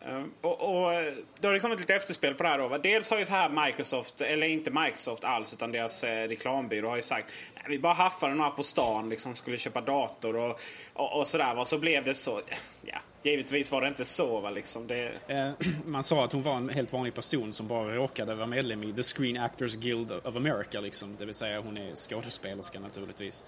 Ehm, 0.02 0.32
och, 0.42 0.62
och, 0.62 0.94
eh, 0.94 1.14
då 1.40 1.48
har 1.48 1.54
det 1.54 1.60
kommit 1.60 1.80
lite 1.80 1.96
efterspel 1.96 2.34
på 2.34 2.44
det 2.44 2.50
här. 2.50 2.58
Då. 2.58 2.78
Dels 2.78 3.10
har 3.10 3.20
ju 3.20 3.26
så 3.26 3.32
här 3.32 3.66
Microsoft, 3.66 4.22
eller 4.22 4.48
inte 4.48 4.72
Microsoft 4.72 5.24
alls, 5.24 5.54
utan 5.54 5.72
deras 5.72 6.04
eh, 6.04 6.28
reklambyrå 6.28 6.90
har 6.90 6.96
ju 6.96 7.02
sagt 7.02 7.34
Nej, 7.56 7.64
vi 7.68 7.80
bara 7.80 7.94
haffade 7.94 8.36
några 8.36 8.52
på 8.52 8.64
stan, 8.64 9.10
liksom 9.10 9.36
skulle 9.36 9.58
köpa 9.58 9.82
dator 9.82 10.36
och, 10.36 10.60
och, 10.94 11.20
och 11.20 11.28
sådär. 11.28 11.60
Och 11.60 11.68
så 11.68 11.78
blev 11.78 12.04
det 12.04 12.16
så. 12.16 12.42
Ja, 12.82 13.00
givetvis 13.22 13.72
var 13.72 13.82
det 13.82 13.88
inte 13.88 14.06
så. 14.06 14.40
Va, 14.40 14.50
liksom. 14.50 14.88
det... 14.88 15.12
Eh, 15.28 15.52
man 15.86 16.04
sa 16.04 16.26
att 16.26 16.32
hon 16.32 16.42
var 16.42 16.58
en 16.58 16.70
helt 16.70 16.94
vanlig 16.94 17.14
person 17.14 17.54
som 17.54 17.68
bara 17.68 17.96
råkade 17.96 18.36
vara 18.36 18.48
medlem 18.48 18.84
i 18.84 18.94
The 18.94 19.04
Screen 19.04 19.38
Actors 19.38 19.76
Guild 19.76 20.12
of 20.12 20.36
America. 20.36 20.80
Liksom. 20.80 21.16
Det 21.20 21.26
vill 21.26 21.36
säga 21.36 21.60
hon 21.60 21.78
är 21.78 21.96
skådespelerska 21.96 22.80
naturligtvis 22.80 23.46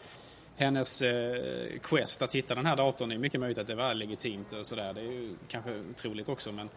hennes 0.60 1.02
eh, 1.02 1.80
quest 1.82 2.22
att 2.22 2.36
hitta 2.36 2.56
den 2.56 2.66
här 2.66 2.76
datorn 2.76 3.12
är 3.12 3.18
mycket 3.18 3.40
möjligt 3.40 3.58
att 3.58 3.68
det 3.68 3.76
var 3.76 3.94
legitimt 3.94 4.54
och 4.54 4.68
sådär. 4.68 4.94
Det 4.94 5.02
är 5.02 5.12
ju 5.12 5.36
kanske 5.48 5.84
troligt 5.96 6.30
också 6.30 6.52
men 6.52 6.70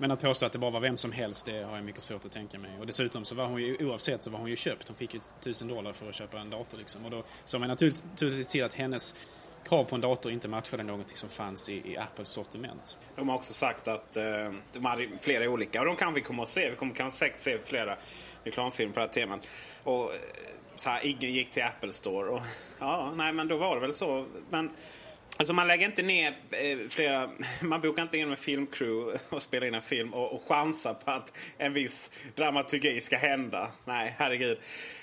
men 0.00 0.10
att 0.10 0.22
påstå 0.22 0.46
att 0.46 0.52
det 0.52 0.58
bara 0.58 0.70
var 0.70 0.80
vem 0.80 0.96
som 0.96 1.12
helst, 1.12 1.46
det 1.46 1.62
har 1.62 1.76
jag 1.76 1.84
mycket 1.84 2.02
svårt 2.02 2.24
att 2.24 2.32
tänka 2.32 2.58
mig. 2.58 2.70
Och 2.80 2.86
dessutom 2.86 3.24
så 3.24 3.34
var 3.34 3.46
hon 3.46 3.62
ju, 3.62 3.76
oavsett 3.86 4.22
så 4.22 4.30
var 4.30 4.38
hon 4.38 4.50
ju 4.50 4.56
köpt. 4.56 4.88
Hon 4.88 4.96
fick 4.96 5.14
ju 5.14 5.20
tusen 5.40 5.68
dollar 5.68 5.92
för 5.92 6.08
att 6.08 6.14
köpa 6.14 6.38
en 6.38 6.50
dator 6.50 6.78
liksom. 6.78 7.04
Och 7.04 7.10
då 7.10 7.24
såg 7.44 7.60
man 7.60 7.68
naturligtvis 7.68 8.48
till 8.48 8.64
att 8.64 8.74
hennes 8.74 9.14
krav 9.64 9.84
på 9.84 9.94
en 9.94 10.00
dator 10.00 10.32
inte 10.32 10.48
matchade 10.48 10.82
någonting 10.82 11.16
som 11.16 11.28
fanns 11.28 11.68
i, 11.68 11.92
i 11.92 11.96
Apples 11.96 12.28
sortiment. 12.28 12.98
De 13.16 13.28
har 13.28 13.36
också 13.36 13.52
sagt 13.52 13.88
att 13.88 14.16
eh, 14.16 14.24
de 14.72 14.84
hade 14.84 15.08
flera 15.20 15.50
olika, 15.50 15.80
och 15.80 15.86
de 15.86 15.96
kan 15.96 16.14
vi 16.14 16.20
komma 16.20 16.42
att 16.42 16.48
se. 16.48 16.70
Vi 16.70 16.76
kommer 16.76 16.94
kanske 16.94 17.18
säkert 17.18 17.38
se 17.38 17.58
flera 17.64 17.96
reklamfilmer 18.44 18.94
på 18.94 19.00
det 19.00 19.06
här 19.06 19.12
temat. 19.12 19.48
Och 19.84 20.14
eh, 20.14 20.20
så 20.76 20.90
här, 20.90 21.00
ingen 21.06 21.32
gick 21.32 21.50
till 21.50 21.62
Apple 21.62 21.92
Store. 21.92 22.30
Och, 22.30 22.42
ja, 22.78 23.12
nej 23.16 23.32
men 23.32 23.48
då 23.48 23.56
var 23.56 23.74
det 23.74 23.80
väl 23.80 23.92
så. 23.92 24.26
Men 24.50 24.70
Alltså 25.36 25.52
man 25.52 25.68
lägger 25.68 25.86
inte 25.86 26.02
ner 26.02 26.36
eh, 26.50 26.88
flera, 26.88 27.30
man 27.60 27.80
bokar 27.80 28.02
inte 28.02 28.18
in 28.18 28.30
en 28.30 28.36
filmcrew 28.36 29.18
och 29.28 29.42
spelar 29.42 29.66
in 29.66 29.74
en 29.74 29.82
film 29.82 30.14
och, 30.14 30.32
och 30.32 30.42
chansar 30.48 30.94
på 30.94 31.10
att 31.10 31.32
en 31.58 31.72
viss 31.72 32.10
dramaturgi 32.34 33.00
ska 33.00 33.16
hända. 33.16 33.68
Nej, 33.84 34.14
herregud. 34.18 34.58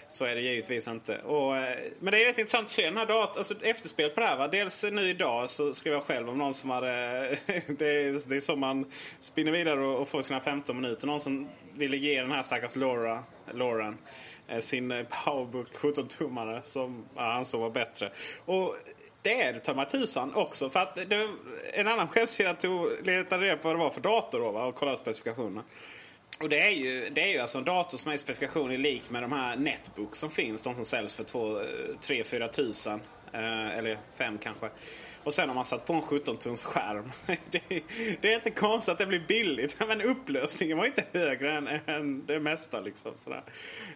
Så 0.09 0.25
är 0.25 0.35
det 0.35 0.41
givetvis 0.41 0.87
inte. 0.87 1.17
Och, 1.17 1.57
eh, 1.57 1.77
men 1.99 2.11
det 2.11 2.21
är 2.21 2.25
rätt 2.25 2.37
intressant 2.37 2.69
för 2.69 2.81
den 2.81 2.97
här 2.97 3.05
datorn, 3.05 3.37
alltså 3.37 3.53
efterspel 3.61 4.09
på 4.09 4.19
det 4.19 4.25
här 4.25 4.37
va. 4.37 4.47
Dels 4.47 4.83
nu 4.91 5.09
idag 5.09 5.49
så 5.49 5.73
skrev 5.73 5.93
jag 5.93 6.03
själv 6.03 6.29
om 6.29 6.37
någon 6.37 6.53
som 6.53 6.69
hade, 6.69 6.87
det 7.67 7.87
är, 7.87 8.29
det 8.29 8.35
är 8.35 8.39
så 8.39 8.55
man 8.55 8.91
spinner 9.21 9.51
vidare 9.51 9.79
och, 9.79 10.01
och 10.01 10.07
får 10.07 10.21
sina 10.21 10.39
15 10.39 10.81
minuter. 10.81 11.07
Någon 11.07 11.19
som 11.19 11.49
ville 11.73 11.97
ge 11.97 12.21
den 12.21 12.31
här 12.31 12.43
stackars 12.43 12.75
Laura, 12.75 13.23
Lauren 13.53 13.97
eh, 14.47 14.59
sin 14.59 15.05
Powerbook 15.25 15.73
17-tummare 15.73 16.61
som 16.63 17.05
han 17.15 17.37
ansåg 17.37 17.61
var 17.61 17.69
bättre. 17.69 18.11
Och 18.45 18.75
det 19.21 19.41
är 19.41 19.53
det 19.53 19.59
ta 19.59 19.73
mig 19.73 19.85
tusan 19.85 20.35
också. 20.35 20.69
För 20.69 20.79
att 20.79 20.95
det, 20.95 21.29
en 21.73 21.87
annan 21.87 22.07
chefsida 22.07 22.53
tog, 22.53 22.89
letade 23.03 23.45
reda 23.45 23.57
på 23.57 23.67
vad 23.67 23.75
det 23.75 23.79
var 23.79 23.89
för 23.89 24.01
dator 24.01 24.39
då, 24.39 24.51
va, 24.51 24.65
och 24.65 24.75
kollade 24.75 24.97
specifikationerna. 24.97 25.63
Och 26.39 26.49
det 26.49 26.59
är 26.59 26.71
ju, 26.71 27.09
det 27.09 27.21
är 27.21 27.27
ju 27.27 27.39
alltså 27.39 27.57
en 27.57 27.63
dator 27.63 27.97
som 27.97 28.11
är 28.11 28.17
specifikation 28.17 28.73
lik 28.75 29.09
med 29.09 29.23
de 29.23 29.31
här 29.31 29.55
Netbooks 29.57 30.19
som 30.19 30.29
finns. 30.29 30.61
De 30.61 30.75
som 30.75 30.85
säljs 30.85 31.13
för 31.13 31.23
3-4 31.23 32.41
eh, 32.41 32.47
tusen. 32.47 33.01
Eh, 33.33 33.77
eller 33.77 33.97
5 34.17 34.37
kanske. 34.37 34.69
Och 35.27 35.33
sen 35.33 35.47
har 35.47 35.55
man 35.55 35.65
satt 35.65 35.85
på 35.85 35.93
en 35.93 36.01
17-tums 36.01 36.63
skärm. 36.63 37.11
Det, 37.51 37.61
det, 38.21 38.31
är 38.31 38.35
inte 38.35 38.49
konstigt 38.49 38.91
att 38.91 38.97
det 38.97 39.05
blir 39.05 39.23
billigt. 39.27 39.75
Men 39.87 40.01
upplösningen 40.01 40.77
var 40.77 40.85
inte 40.85 41.03
högre 41.13 41.57
än, 41.57 41.67
än 41.85 42.25
det 42.25 42.39
mesta. 42.39 42.79
Liksom, 42.79 43.11
sådär. 43.15 43.43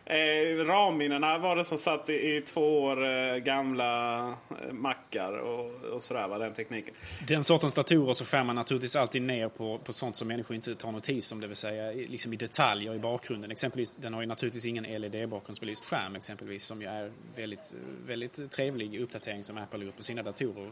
Eh, 0.06 0.66
ramminnena 0.66 1.38
var 1.38 1.56
det 1.56 1.66
som 1.66 1.78
satt 1.78 2.10
i, 2.10 2.14
i 2.14 2.42
två 2.42 2.84
år 2.84 3.06
eh, 3.06 3.36
gamla 3.36 4.20
eh, 4.30 4.74
mackar 4.74 5.34
och, 5.34 5.84
och 5.84 6.02
sådär. 6.02 6.28
Var 6.28 6.40
den 6.40 6.54
tekniken. 6.54 6.94
Den 7.28 7.44
sortens 7.44 7.74
datorer 7.74 8.14
så 8.14 8.26
skär 8.26 8.44
man 8.44 8.56
naturligtvis 8.56 8.96
alltid 8.96 9.22
ner 9.22 9.50
på, 9.50 9.78
på 9.78 9.94
sånt 9.94 10.16
som 10.16 10.28
människor 10.28 10.56
inte 10.56 10.76
tar 10.76 10.92
notis 10.92 11.32
om. 11.32 11.42
Det 11.42 11.48
vill 11.48 11.56
säga 11.56 11.92
liksom 11.92 12.34
i 12.34 12.36
detaljer 12.36 12.96
i 12.96 13.00
bakgrunden. 13.00 13.52
Exempelvis, 13.52 13.94
den 13.94 14.14
har 14.14 14.22
ju 14.22 14.28
naturligtvis 14.28 14.66
ingen 14.66 14.86
LED-bakgrundsbelyst 14.86 15.86
skärm 15.86 16.16
exempelvis. 16.16 16.66
Som 16.66 16.82
ju 16.82 16.88
är 16.88 17.12
väldigt, 17.36 17.76
väldigt 18.06 18.52
trevlig 18.52 19.00
uppdatering 19.00 19.44
som 19.44 19.58
Apple 19.58 19.86
gjort 19.86 19.98
på 19.98 20.04
sina 20.04 20.24
datorer. 20.24 20.72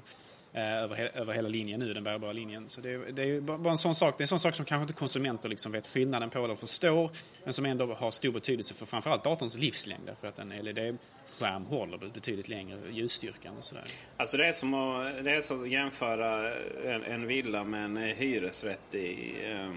Eh, 0.53 0.83
över, 0.83 0.95
he 0.95 1.07
över 1.07 1.33
hela 1.33 1.49
linjen 1.49 1.79
nu, 1.79 1.93
den 1.93 2.03
bärbara 2.03 2.31
linjen. 2.31 2.69
Så 2.69 2.81
det, 2.81 3.11
det 3.11 3.23
är 3.23 3.41
bara 3.41 3.71
en 3.71 3.77
sån 3.77 3.95
sak, 3.95 4.17
det 4.17 4.21
är 4.21 4.23
en 4.23 4.27
sån 4.27 4.39
sak 4.39 4.55
som 4.55 4.65
kanske 4.65 4.81
inte 4.81 4.93
konsumenter 4.93 5.49
liksom 5.49 5.71
vet 5.71 5.87
skillnaden 5.87 6.29
på 6.29 6.43
eller 6.43 6.55
förstår, 6.55 7.11
men 7.43 7.53
som 7.53 7.65
ändå 7.65 7.93
har 7.93 8.11
stor 8.11 8.31
betydelse 8.31 8.73
för 8.73 8.85
framförallt 8.85 9.23
datorns 9.23 9.57
livslängd. 9.57 10.09
För 10.15 10.27
att 10.27 10.39
en 10.39 10.49
LED-skärm 10.49 11.65
håller 11.65 11.97
betydligt 11.97 12.49
längre, 12.49 12.79
ljusstyrkan 12.91 13.57
och 13.57 13.63
sådär. 13.63 13.83
Alltså 14.17 14.37
det 14.37 14.47
är 14.47 14.51
som 14.51 14.73
att, 14.73 15.23
det 15.23 15.31
är 15.31 15.41
som 15.41 15.63
att 15.63 15.69
jämföra 15.69 16.53
en, 16.85 17.03
en 17.03 17.27
villa 17.27 17.63
med 17.63 17.85
en 17.85 17.97
hyresrätt 17.97 18.95
i, 18.95 19.35
eh, 19.43 19.69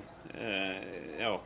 eh, 0.49 0.77
ja, 1.21 1.41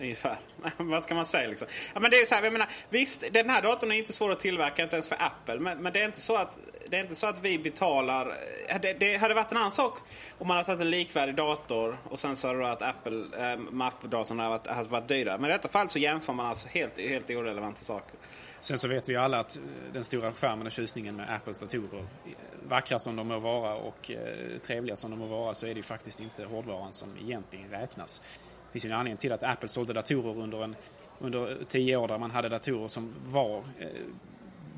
Ungefär. 0.00 0.38
Vad 0.76 1.02
ska 1.02 1.14
man 1.14 1.26
säga 1.26 1.48
liksom? 1.48 1.68
Ja, 1.94 2.00
men 2.00 2.10
det 2.10 2.16
är 2.16 2.26
så 2.26 2.34
här, 2.34 2.42
jag 2.42 2.52
menar, 2.52 2.68
visst, 2.90 3.24
den 3.32 3.50
här 3.50 3.62
datorn 3.62 3.92
är 3.92 3.96
inte 3.96 4.12
svår 4.12 4.32
att 4.32 4.40
tillverka, 4.40 4.82
inte 4.82 4.96
ens 4.96 5.08
för 5.08 5.22
Apple. 5.22 5.58
Men, 5.58 5.82
men 5.82 5.92
det, 5.92 6.00
är 6.00 6.04
inte 6.04 6.20
så 6.20 6.36
att, 6.36 6.58
det 6.88 6.96
är 6.96 7.00
inte 7.00 7.14
så 7.14 7.26
att 7.26 7.42
vi 7.42 7.58
betalar... 7.58 8.36
Eh, 8.68 8.80
det, 8.80 8.92
det 8.92 9.16
hade 9.16 9.34
varit 9.34 9.52
en 9.52 9.58
annan 9.58 9.72
sak 9.72 9.98
om 10.38 10.46
man 10.46 10.56
hade 10.56 10.66
tagit 10.66 10.80
en 10.80 10.90
likvärdig 10.90 11.34
dator 11.34 11.98
och 12.04 12.20
sen 12.20 12.36
så 12.36 12.46
hade 12.48 12.58
det 12.58 12.72
att 12.72 12.82
Apple, 12.82 13.52
eh, 13.52 13.58
Mac-datorn 13.58 14.38
hade 14.38 14.50
varit, 14.50 14.66
hade 14.66 14.88
varit 14.88 15.08
dyrare. 15.08 15.38
Men 15.38 15.50
i 15.50 15.52
detta 15.52 15.68
fall 15.68 15.88
så 15.88 15.98
jämför 15.98 16.32
man 16.32 16.46
alltså 16.46 16.68
helt, 16.68 16.98
helt 16.98 17.30
irrelevanta 17.30 17.80
saker. 17.80 18.18
Sen 18.60 18.78
så 18.78 18.88
vet 18.88 19.08
vi 19.08 19.16
alla 19.16 19.38
att 19.38 19.56
eh, 19.56 19.62
den 19.92 20.04
stora 20.04 20.32
skärmen 20.32 20.66
och 20.66 20.72
tjusningen 20.72 21.16
med 21.16 21.30
Apples 21.30 21.60
datorer, 21.60 21.98
eh, 21.98 22.32
vackra 22.62 22.98
som 22.98 23.16
de 23.16 23.28
må 23.28 23.38
vara 23.38 23.74
och 23.74 24.10
eh, 24.10 24.58
trevliga 24.58 24.96
som 24.96 25.10
de 25.10 25.18
må 25.18 25.26
vara, 25.26 25.54
så 25.54 25.66
är 25.66 25.70
det 25.70 25.76
ju 25.76 25.82
faktiskt 25.82 26.20
inte 26.20 26.44
hårdvaran 26.44 26.92
som 26.92 27.08
egentligen 27.22 27.70
räknas. 27.70 28.22
Det 28.68 28.72
finns 28.72 28.84
ju 28.84 28.90
en 28.90 28.96
anledning 28.96 29.16
till 29.16 29.32
att 29.32 29.42
Apple 29.42 29.68
sålde 29.68 29.92
datorer 29.92 30.42
under, 30.42 30.64
en, 30.64 30.76
under 31.20 31.58
tio 31.66 31.96
år 31.96 32.08
där 32.08 32.18
man 32.18 32.30
hade 32.30 32.48
datorer 32.48 32.88
som 32.88 33.14
var 33.24 33.56
eh, 33.78 33.88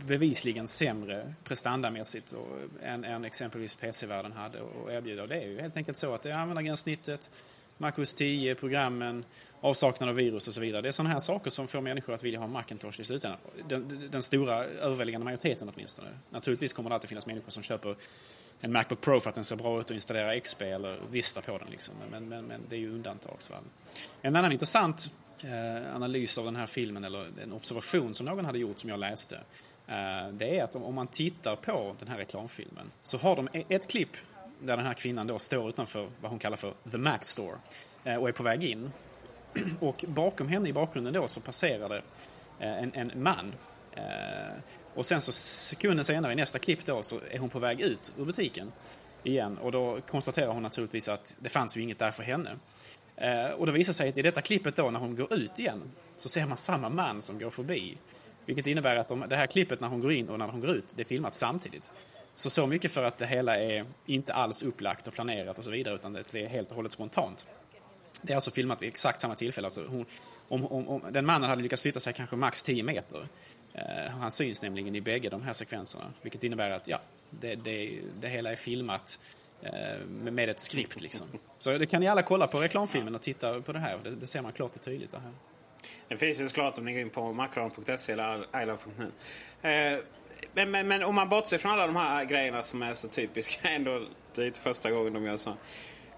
bevisligen 0.07 0.69
sämre 0.69 1.35
prestandamässigt 1.45 2.33
och, 2.33 2.49
eh, 2.83 2.93
än, 2.93 3.05
än 3.05 3.25
exempelvis 3.25 3.77
PC-världen 3.77 4.33
hade 4.33 4.59
att 4.59 4.91
erbjuda. 4.91 5.23
Och 5.23 5.29
det 5.29 5.37
är 5.37 5.47
ju 5.47 5.61
helt 5.61 5.77
enkelt 5.77 5.99
så 5.99 6.15
att 6.15 6.23
det 6.23 6.31
är 6.31 6.35
användargränssnittet, 6.35 7.31
MacOS 7.79 8.15
10, 8.15 8.55
programmen, 8.55 9.25
avsaknad 9.61 10.09
av 10.09 10.15
virus 10.15 10.49
och 10.49 10.55
så 10.55 10.61
vidare. 10.61 10.83
Det 10.83 10.89
är 10.89 10.93
sådana 10.93 11.11
här 11.11 11.21
saker 11.21 11.51
som 11.51 11.69
får 11.69 11.81
människor 11.81 12.15
att 12.15 12.25
vilja 12.25 12.41
ha 12.41 12.47
Macintosh 12.47 13.01
i 13.01 13.05
slutändan. 13.05 13.39
Den, 13.69 14.09
den 14.11 14.23
stora 14.23 14.65
överväldigande 14.65 15.25
majoriteten 15.25 15.71
åtminstone. 15.75 16.09
Naturligtvis 16.31 16.73
kommer 16.73 16.91
det 16.91 16.95
alltid 16.95 17.09
finnas 17.09 17.27
människor 17.27 17.51
som 17.51 17.63
köper 17.63 17.97
en 18.61 18.73
Macbook 18.73 19.01
Pro 19.01 19.21
för 19.21 19.29
att 19.29 19.35
den 19.35 19.45
ser 19.45 19.57
bra 19.57 19.81
ut 19.81 19.91
och 19.91 19.95
installera 19.95 20.41
XP 20.41 20.63
eller 20.63 21.01
Vista 21.11 21.43
på 21.43 21.59
den. 21.59 21.69
Liksom. 21.71 21.95
Men, 22.11 22.29
men, 22.29 22.45
men 22.45 22.61
det 22.69 22.77
är 22.77 22.81
ju 22.81 22.95
undantagsfall. 22.95 23.65
En 24.23 24.37
annan 24.37 24.53
intressant 24.53 25.11
eh, 25.45 25.97
analys 25.97 26.39
av 26.39 26.45
den 26.45 26.57
här 26.57 26.67
filmen, 26.67 27.05
eller 27.05 27.27
en 27.43 27.53
observation 27.53 28.15
som 28.15 28.27
någon 28.27 28.45
hade 28.45 28.59
gjort 28.59 28.79
som 28.79 28.91
jag 28.91 29.01
läste, 29.01 29.37
eh, 29.87 30.29
det 30.33 30.59
är 30.59 30.65
att 30.65 30.77
om, 30.77 30.83
om 30.83 30.95
man 30.95 31.07
tittar 31.07 31.57
på 31.57 31.95
den 31.99 32.09
här 32.09 32.19
reklamfilmen 32.19 32.91
så 33.03 33.19
har 33.19 33.37
de 33.37 33.49
e-, 33.53 33.65
ett 33.69 33.91
klipp 33.91 34.17
där 34.61 34.77
den 34.77 34.87
här 34.87 34.95
kvinnan 34.95 35.27
då 35.27 35.39
står 35.39 35.69
utanför 35.69 36.09
vad 36.21 36.31
hon 36.31 36.39
kallar 36.39 36.57
för 36.57 36.73
The 36.91 36.99
Mac 36.99 37.19
Store 37.21 37.57
eh, 38.05 38.17
och 38.17 38.29
är 38.29 38.33
på 38.33 38.43
väg 38.43 38.65
in. 38.65 38.91
Och 39.81 40.05
bakom 40.09 40.49
henne 40.49 40.69
i 40.69 40.73
bakgrunden 40.73 41.13
då 41.13 41.29
så 41.29 41.41
passerar 41.41 41.89
det 41.89 42.03
eh, 42.59 42.83
en, 42.83 42.93
en 42.95 43.23
man 43.23 43.55
eh, 43.93 44.57
och 44.95 45.07
sen 45.07 45.21
så 45.21 45.33
sekunden 45.33 46.05
senare 46.05 46.33
i 46.33 46.37
nästa 46.37 46.59
klipp 46.59 46.85
då 46.85 47.03
så 47.03 47.21
är 47.31 47.39
hon 47.39 47.49
på 47.49 47.59
väg 47.59 47.81
ut 47.81 48.13
ur 48.19 48.25
butiken 48.25 48.73
igen 49.23 49.59
och 49.59 49.73
då 49.73 50.01
konstaterar 50.09 50.53
hon 50.53 50.63
naturligtvis 50.63 51.09
att 51.09 51.37
det 51.39 51.49
fanns 51.49 51.77
ju 51.77 51.83
inget 51.83 51.99
där 51.99 52.11
för 52.11 52.23
henne. 52.23 52.51
Eh, 53.17 53.51
och 53.51 53.67
det 53.67 53.73
visar 53.73 53.93
sig 53.93 54.09
att 54.09 54.19
i 54.19 54.23
detta 54.23 54.41
klippet 54.41 54.77
då 54.77 54.91
när 54.91 55.01
hon 55.01 55.17
går 55.17 55.33
ut 55.33 55.59
igen 55.59 55.83
så 56.17 56.29
ser 56.29 56.47
man 56.47 56.57
samma 56.57 56.89
man 56.89 57.23
som 57.23 57.39
går 57.39 57.51
förbi. 57.51 57.97
Vilket 58.47 58.67
innebär 58.67 58.97
att 58.97 59.09
de, 59.09 59.25
det 59.29 59.37
här 59.37 59.47
klippet 59.47 59.81
när 59.81 59.89
hon 59.89 60.01
går 60.01 60.13
in 60.13 60.29
och 60.29 60.39
när 60.39 60.49
hon 60.49 60.61
går 60.61 60.71
ut, 60.71 60.93
det 60.97 61.03
är 61.03 61.05
filmat 61.05 61.35
samtidigt. 61.35 61.93
Så 62.35 62.51
så 62.51 62.67
mycket 62.67 62.93
för 62.93 63.05
att 63.05 63.19
det 63.19 63.27
hela 63.27 63.59
är 63.59 63.85
inte 64.07 64.35
alls 64.35 64.63
upplagt 64.63 65.07
och 65.07 65.15
planerat 65.15 65.59
och 65.59 65.65
så 65.65 65.71
vidare 65.71 65.95
utan 65.95 66.13
det 66.13 66.35
är 66.35 66.49
helt 66.49 66.71
och 66.71 66.77
hållet 66.77 66.93
spontant. 66.93 67.47
Det 68.23 68.33
är 68.33 68.35
alltså 68.35 68.51
filmat 68.51 68.83
vid 68.83 68.89
exakt 68.89 69.21
samma 69.21 69.35
tillfälle. 69.35 69.67
Alltså 69.67 69.87
hon, 69.87 70.07
om, 70.49 70.67
om, 70.67 70.89
om, 70.89 71.03
den 71.11 71.27
mannen 71.27 71.51
hade 71.51 71.63
lyckats 71.63 71.83
flytta 71.83 72.01
sig 72.01 72.13
kanske 72.13 72.37
max 72.37 72.63
10 72.63 72.83
meter 72.83 73.29
Eh, 73.75 74.11
han 74.11 74.31
syns 74.31 74.63
nämligen 74.63 74.97
i 74.97 75.01
bägge 75.01 75.29
de 75.29 75.43
här 75.43 75.53
sekvenserna. 75.53 76.05
Vilket 76.23 76.45
innebär 76.45 76.71
att 76.71 76.89
ja, 76.89 77.01
det, 77.31 77.55
det, 77.55 77.99
det 78.21 78.29
hela 78.29 78.53
är 78.53 78.57
filmat 78.57 79.21
eh, 79.63 80.07
med 80.07 80.49
ett 80.49 80.61
skript 80.61 81.01
liksom. 81.01 81.27
Så 81.59 81.79
det 81.79 81.87
kan 81.87 82.01
ni 82.01 82.09
alla 82.09 82.23
kolla 82.23 82.47
på 82.47 82.59
reklamfilmen 82.59 83.15
och 83.15 83.23
titta 83.23 83.61
på 83.61 83.73
det 83.73 83.79
här. 83.79 83.99
Det, 84.03 84.11
det 84.11 84.27
ser 84.27 84.43
man 84.43 84.53
klart 84.53 84.77
och 84.77 84.83
tydligt. 84.83 85.11
Det, 85.11 85.19
här. 85.19 85.33
det 86.09 86.17
finns 86.17 86.41
ju 86.41 86.49
såklart 86.49 86.79
om 86.79 86.85
ni 86.85 86.93
går 86.93 87.01
in 87.01 87.11
på 87.11 87.33
macron.se 87.33 88.13
eller 88.13 88.63
ilove.nu. 88.63 89.11
Eh, 89.71 89.99
men, 90.53 90.71
men, 90.71 90.89
men 90.89 91.03
om 91.03 91.15
man 91.15 91.29
bortser 91.29 91.59
från 91.59 91.73
alla 91.73 91.87
de 91.87 91.97
här 91.97 92.25
grejerna 92.25 92.63
som 92.63 92.83
är 92.83 92.95
så 92.95 93.09
typiska 93.09 93.69
ändå. 93.69 94.07
Det 94.35 94.43
är 94.43 94.47
inte 94.47 94.61
första 94.61 94.91
gången 94.91 95.13
de 95.13 95.25
gör 95.25 95.37
så. 95.37 95.57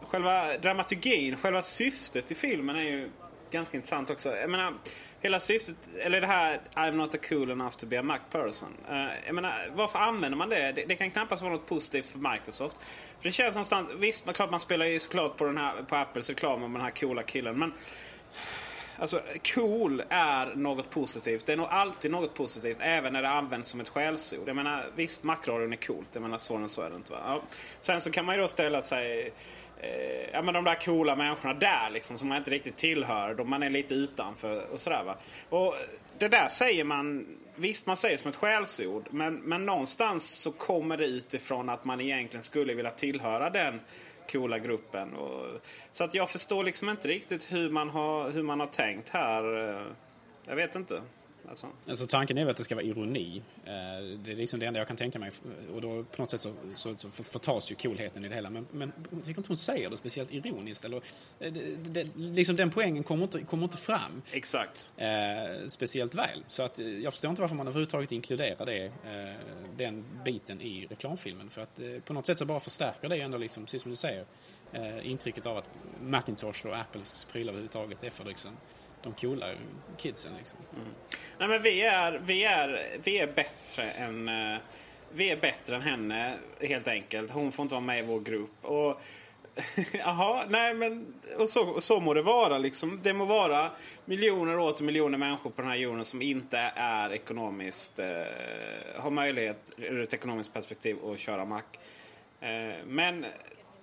Själva 0.01 0.59
dramaturgin, 0.59 1.37
själva 1.37 1.63
syftet 1.63 2.31
i 2.31 2.35
filmen 2.35 2.77
är 2.77 2.83
ju 2.83 3.11
ganska 3.53 3.77
intressant 3.77 4.11
också. 4.11 4.37
Jag 4.37 4.51
menar, 4.51 4.75
hela 5.21 5.41
syftet, 5.41 5.77
eller 6.01 6.21
det 6.21 6.27
här 6.27 6.61
I'm 6.75 6.93
not 6.93 7.15
a 7.15 7.19
cool 7.29 7.51
enough 7.51 7.77
to 7.77 7.87
be 7.87 7.99
a 7.99 8.03
Mac 8.03 8.19
person. 8.31 8.77
Uh, 8.91 9.27
jag 9.27 9.35
menar, 9.35 9.71
varför 9.75 9.99
använder 9.99 10.39
man 10.39 10.49
det? 10.49 10.73
det? 10.73 10.85
det? 10.89 10.95
kan 10.95 11.11
knappast 11.11 11.43
vara 11.43 11.53
något 11.53 11.67
positivt 11.67 12.07
för 12.07 12.19
Microsoft. 12.19 12.77
För 13.21 13.29
det 13.29 13.33
känns 13.33 13.55
någonstans, 13.55 13.89
visst, 13.99 14.27
man, 14.27 14.35
klart 14.35 14.51
man 14.51 14.61
spelar 14.61 14.87
ju 14.87 14.99
såklart 14.99 15.37
på, 15.37 15.45
den 15.45 15.59
här, 15.59 15.83
på 15.83 15.97
Apples 15.97 16.29
reklam 16.29 16.63
om 16.63 16.73
den 16.73 16.83
här 16.83 16.91
coola 16.91 17.23
killen. 17.23 17.59
Men 17.59 17.73
Alltså, 18.99 19.23
cool 19.55 20.03
är 20.09 20.55
något 20.55 20.91
positivt. 20.91 21.47
Det 21.47 21.53
är 21.53 21.57
nog 21.57 21.67
alltid 21.71 22.11
något 22.11 22.35
positivt, 22.35 22.77
även 22.81 23.13
när 23.13 23.23
det 23.23 23.29
används 23.29 23.69
som 23.69 23.81
ett 23.81 23.89
skällsord. 23.89 24.49
Jag 24.49 24.57
menar, 24.57 24.87
visst, 24.97 25.23
Macradion 25.23 25.73
är 25.73 25.77
coolt. 25.77 26.11
Jag 26.13 26.23
menar, 26.23 26.39
svårare 26.39 26.63
än 26.63 26.69
så 26.69 26.83
är 26.83 26.91
det 26.91 26.97
inte. 26.97 27.13
Va? 27.13 27.19
Ja. 27.27 27.43
Sen 27.81 28.01
så 28.01 28.11
kan 28.11 28.25
man 28.25 28.35
ju 28.35 28.41
då 28.41 28.49
ställa 28.49 28.83
sig 28.83 29.33
eh, 29.83 30.31
ja, 30.33 30.43
men 30.43 30.55
de 30.55 30.65
där 30.65 30.81
coola 30.85 31.17
människorna 31.17 31.55
där 31.55 31.91
liksom 31.91 32.19
som 32.19 32.29
man 32.29 32.39
inte 32.39 32.51
riktigt 32.51 32.77
tillhör. 32.77 33.35
De 33.35 33.51
man 33.51 33.63
är 33.63 33.71
lite 33.71 33.95
utanför 33.95 34.67
och 34.73 34.81
sådär 34.81 35.05
va. 35.05 35.17
Och 35.49 35.75
det 36.19 36.29
där 36.29 36.47
säger 36.47 36.85
man, 36.85 37.27
visst 37.55 37.87
man 37.87 37.97
säger 37.97 38.17
det 38.17 38.23
som 38.23 38.31
ett 38.31 38.37
skällsord. 38.37 39.09
Men, 39.11 39.35
men 39.35 39.67
någonstans 39.67 40.29
så 40.29 40.53
kommer 40.53 40.97
det 40.97 41.07
utifrån 41.07 41.69
att 41.69 41.85
man 41.85 42.01
egentligen 42.01 42.43
skulle 42.43 42.75
vilja 42.75 42.91
tillhöra 42.91 43.51
den 43.51 43.81
coola 44.33 44.59
gruppen. 44.59 45.15
Och, 45.15 45.61
så 45.91 46.05
att 46.05 46.15
jag 46.15 46.31
förstår 46.31 46.65
liksom 46.65 46.89
inte 46.89 47.09
riktigt 47.09 47.53
hur 47.53 47.71
man 47.71 47.91
har, 47.91 48.31
hur 48.31 48.43
man 48.43 48.61
har 48.61 48.67
tänkt 48.67 49.09
här. 49.09 49.69
Eh, 49.69 49.87
jag 50.47 50.57
vet 50.57 50.75
inte. 50.75 51.03
Alltså. 51.49 51.67
alltså 51.89 52.07
tanken 52.07 52.39
är 52.39 52.45
väl 52.45 52.51
att 52.51 52.57
det 52.57 52.63
ska 52.63 52.75
vara 52.75 52.85
ironi. 52.85 53.43
Eh, 53.65 53.73
det 54.25 54.33
är 54.33 54.37
liksom 54.37 54.61
det 54.61 54.67
enda 54.67 54.81
jag 54.81 54.89
kan 54.89 54.97
tänka 54.97 55.19
mig. 55.19 55.31
Och 55.75 55.81
då 55.81 56.05
på 56.05 56.23
något 56.23 56.31
sätt 56.31 56.43
så, 56.43 56.55
så, 56.75 56.97
så 56.97 57.11
förtas 57.11 57.71
ju 57.71 57.75
coolheten 57.75 58.25
i 58.25 58.29
det 58.29 58.35
hela. 58.35 58.51
Men, 58.51 58.67
men 58.71 58.93
jag 59.11 59.25
tycker 59.25 59.41
inte 59.41 59.51
hon 59.51 59.57
säger 59.57 59.91
det 59.91 59.97
speciellt 59.97 60.33
ironiskt. 60.33 60.85
Eller, 60.85 60.97
eh, 60.97 61.53
det, 61.53 61.77
det, 61.77 62.09
liksom 62.15 62.57
den 62.57 62.71
poängen 62.71 63.03
kommer 63.03 63.23
inte, 63.23 63.43
kommer 63.43 63.65
inte 63.65 63.77
fram. 63.77 64.23
Exakt. 64.33 64.91
Eh, 64.97 65.67
speciellt 65.67 66.15
väl. 66.15 66.45
Så 66.49 66.63
att 66.63 66.79
eh, 66.81 66.87
jag 66.87 67.13
förstår 67.13 67.31
inte 67.31 67.41
varför 67.41 67.57
man 67.57 67.67
överhuvudtaget 67.67 68.13
inkluderar 68.13 68.67
det, 68.67 68.85
eh, 68.85 69.37
den 69.77 70.05
biten 70.25 70.61
i 70.61 70.87
reklamfilmen. 70.87 71.51
För 71.51 71.63
att 71.63 71.81
eh, 71.81 71.87
på 72.05 72.13
något 72.13 72.27
sätt 72.27 72.39
så 72.39 72.45
bara 72.45 72.61
förstärker 72.61 73.09
det 73.09 73.17
ändå, 73.17 73.39
liksom, 73.39 73.65
precis 73.65 73.83
som 73.83 73.91
du 73.91 73.97
säger, 73.97 74.25
intrycket 75.03 75.47
av 75.47 75.57
att 75.57 75.69
Macintosh 76.03 76.67
och 76.67 76.77
Apples 76.77 77.27
prylar 77.33 77.53
överhuvudtaget 77.53 78.05
är 78.05 78.11
för 78.11 78.25
liksom 78.25 78.57
de 79.03 79.13
coola 79.13 79.47
kidsen. 79.97 80.33
Liksom. 80.39 80.59
Mm. 80.77 80.89
Nej, 81.39 81.49
men 81.49 81.63
vi 81.63 81.83
är, 81.83 82.21
vi 82.25 82.45
är, 82.45 82.99
vi 83.05 83.19
är 83.19 83.27
bättre 83.27 83.83
än... 83.83 84.29
Eh, 84.29 84.59
vi 85.15 85.31
är 85.31 85.37
bättre 85.37 85.77
än 85.77 85.83
henne, 85.83 86.35
helt 86.61 86.89
enkelt. 86.89 87.31
Hon 87.31 87.53
får 87.53 87.63
inte 87.63 87.75
vara 87.75 87.85
med 87.85 87.99
i 87.99 88.07
vår 88.07 88.21
grupp. 88.21 88.65
Och 88.65 89.01
Jaha, 89.93 90.45
nej 90.49 90.75
men 90.75 91.15
och 91.39 91.49
så, 91.49 91.81
så 91.81 92.01
må 92.01 92.15
det 92.15 92.23
vara 92.23 92.59
liksom. 92.59 93.01
Det 93.03 93.13
må 93.13 93.25
vara 93.25 93.71
miljoner 94.05 94.59
och 94.59 94.67
åter 94.67 94.85
miljoner 94.85 95.19
människor 95.19 95.51
på 95.51 95.63
den 95.63 95.71
här 95.71 95.79
jorden 95.79 96.05
som 96.05 96.23
inte 96.23 96.59
är 96.77 97.13
ekonomiskt, 97.13 97.99
eh, 97.99 98.07
har 98.97 99.11
möjlighet 99.11 99.73
ur 99.77 100.03
ett 100.03 100.15
ekonomiskt 100.15 100.53
perspektiv 100.53 100.97
att 101.05 101.19
köra 101.19 101.45
Mac. 101.45 101.63
Eh, 102.41 102.75
men 102.87 103.27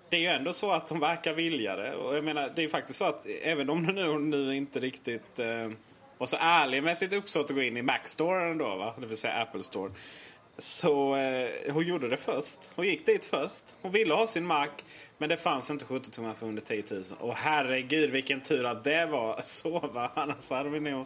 det 0.09 0.17
är 0.17 0.21
ju 0.21 0.27
ändå 0.27 0.53
så 0.53 0.71
att 0.71 0.87
de 0.87 0.99
verkar 0.99 1.33
vilja 1.33 1.75
det. 1.75 1.95
Och 1.95 2.15
jag 2.15 2.23
menar, 2.23 2.51
det 2.55 2.61
är 2.61 2.63
ju 2.63 2.69
faktiskt 2.69 2.99
så 2.99 3.05
att 3.05 3.27
även 3.43 3.69
om 3.69 3.83
nu, 3.83 4.19
nu 4.19 4.55
inte 4.55 4.79
riktigt 4.79 5.39
eh, 5.39 5.69
var 6.17 6.27
så 6.27 6.37
ärlig 6.39 6.83
med 6.83 6.97
sitt 6.97 7.13
uppsåt 7.13 7.49
att 7.49 7.55
gå 7.55 7.61
in 7.61 7.77
i 7.77 7.81
Mac-storen 7.81 8.57
då, 8.57 8.75
va? 8.75 8.93
det 8.97 9.05
vill 9.05 9.17
säga 9.17 9.33
Apple 9.33 9.63
Store. 9.63 9.91
Så 10.57 11.15
eh, 11.15 11.73
hon 11.73 11.87
gjorde 11.87 12.09
det 12.09 12.17
först. 12.17 12.59
Hon 12.75 12.85
gick 12.85 13.05
dit 13.05 13.25
först. 13.25 13.65
Hon 13.81 13.91
ville 13.91 14.13
ha 14.13 14.27
sin 14.27 14.45
Mac. 14.45 14.67
Men 15.17 15.29
det 15.29 15.37
fanns 15.37 15.69
inte 15.69 15.85
70 15.85 16.11
tummar 16.11 16.33
för 16.33 16.47
under 16.47 16.61
10 16.61 16.83
000. 16.91 17.03
Och 17.19 17.33
herregud 17.33 18.11
vilken 18.11 18.41
tur 18.41 18.65
att 18.65 18.83
det 18.83 19.05
var 19.05 19.41
så 19.43 19.79
va. 19.79 20.11
Annars 20.15 20.49
hade 20.49 20.69
vi 20.69 20.79
nog... 20.79 21.05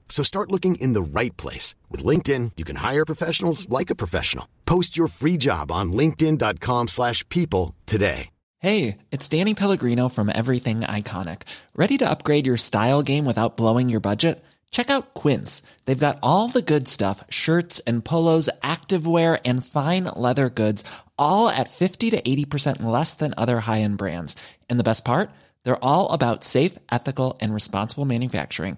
So 0.11 0.23
start 0.23 0.51
looking 0.51 0.75
in 0.75 0.93
the 0.93 1.01
right 1.01 1.35
place. 1.37 1.73
With 1.89 2.03
LinkedIn, 2.03 2.51
you 2.57 2.65
can 2.65 2.75
hire 2.75 3.05
professionals 3.05 3.67
like 3.69 3.89
a 3.89 3.95
professional. 3.95 4.47
Post 4.67 4.95
your 4.95 5.07
free 5.07 5.37
job 5.37 5.71
on 5.71 5.93
linkedin.com 5.93 6.89
slash 6.89 7.27
people 7.29 7.73
today. 7.87 8.29
Hey, 8.59 8.97
it's 9.09 9.27
Danny 9.27 9.55
Pellegrino 9.55 10.07
from 10.07 10.29
Everything 10.29 10.81
Iconic. 10.81 11.43
Ready 11.73 11.97
to 11.97 12.07
upgrade 12.07 12.45
your 12.45 12.57
style 12.57 13.01
game 13.01 13.25
without 13.25 13.57
blowing 13.57 13.89
your 13.89 14.01
budget? 14.01 14.43
Check 14.69 14.91
out 14.91 15.15
Quince. 15.15 15.63
They've 15.85 15.97
got 16.07 16.19
all 16.21 16.47
the 16.47 16.61
good 16.61 16.87
stuff, 16.87 17.23
shirts 17.29 17.79
and 17.87 18.05
polos, 18.05 18.49
activewear, 18.61 19.41
and 19.45 19.65
fine 19.65 20.03
leather 20.15 20.49
goods, 20.49 20.83
all 21.17 21.49
at 21.49 21.71
50 21.71 22.11
to 22.11 22.21
80% 22.21 22.83
less 22.83 23.15
than 23.15 23.33
other 23.35 23.61
high-end 23.61 23.97
brands. 23.97 24.35
And 24.69 24.79
the 24.79 24.83
best 24.83 25.03
part? 25.03 25.31
They're 25.63 25.83
all 25.83 26.11
about 26.11 26.43
safe, 26.43 26.77
ethical, 26.91 27.37
and 27.41 27.53
responsible 27.53 28.05
manufacturing. 28.05 28.77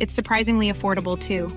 It's 0.00 0.14
surprisingly 0.14 0.72
affordable 0.72 1.18
too. 1.18 1.48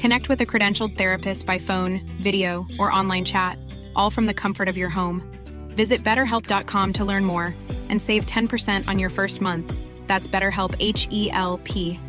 Connect 0.00 0.30
with 0.30 0.40
a 0.40 0.46
credentialed 0.46 0.96
therapist 0.96 1.46
by 1.46 1.58
phone, 1.58 2.00
video, 2.22 2.66
or 2.78 2.90
online 2.90 3.26
chat, 3.26 3.58
all 3.94 4.10
from 4.10 4.24
the 4.24 4.32
comfort 4.32 4.68
of 4.68 4.78
your 4.78 4.88
home. 4.88 5.20
Visit 5.76 6.02
betterhelp.com 6.02 6.92
to 6.94 7.04
learn 7.04 7.26
more 7.26 7.54
and 7.90 8.00
save 8.00 8.24
10% 8.24 8.88
on 8.88 8.98
your 8.98 9.10
first 9.10 9.42
month. 9.42 9.70
That's 10.06 10.28
BetterHelp 10.28 10.74
H 10.80 11.08
E 11.10 11.30
L 11.30 11.60
P. 11.64 12.00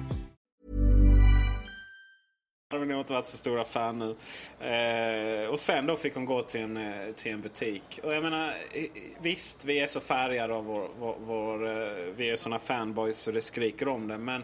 har 2.69 2.85
nog 2.85 2.99
inte 2.99 3.13
varit 3.13 3.27
så 3.27 3.37
stora 3.37 3.65
fan 3.65 3.99
nu. 3.99 4.15
Eh, 4.69 5.49
och 5.49 5.59
sen 5.59 5.85
då 5.85 5.97
fick 5.97 6.15
hon 6.15 6.25
gå 6.25 6.41
till 6.41 6.61
en, 6.61 6.77
eh, 6.77 7.13
till 7.15 7.31
en 7.31 7.41
butik. 7.41 7.99
Och 8.03 8.13
jag 8.13 8.23
menar, 8.23 8.53
visst 9.19 9.65
vi 9.65 9.79
är 9.79 9.87
så 9.87 9.99
färgade 9.99 10.53
av 10.53 10.65
vår, 10.65 10.89
vår, 10.99 11.15
vår 11.19 11.67
eh, 11.67 11.93
vi 12.15 12.29
är 12.29 12.35
såna 12.35 12.59
fanboys 12.59 13.17
så 13.17 13.31
det 13.31 13.41
skriker 13.41 13.87
om 13.87 14.07
det. 14.07 14.17
Men 14.17 14.43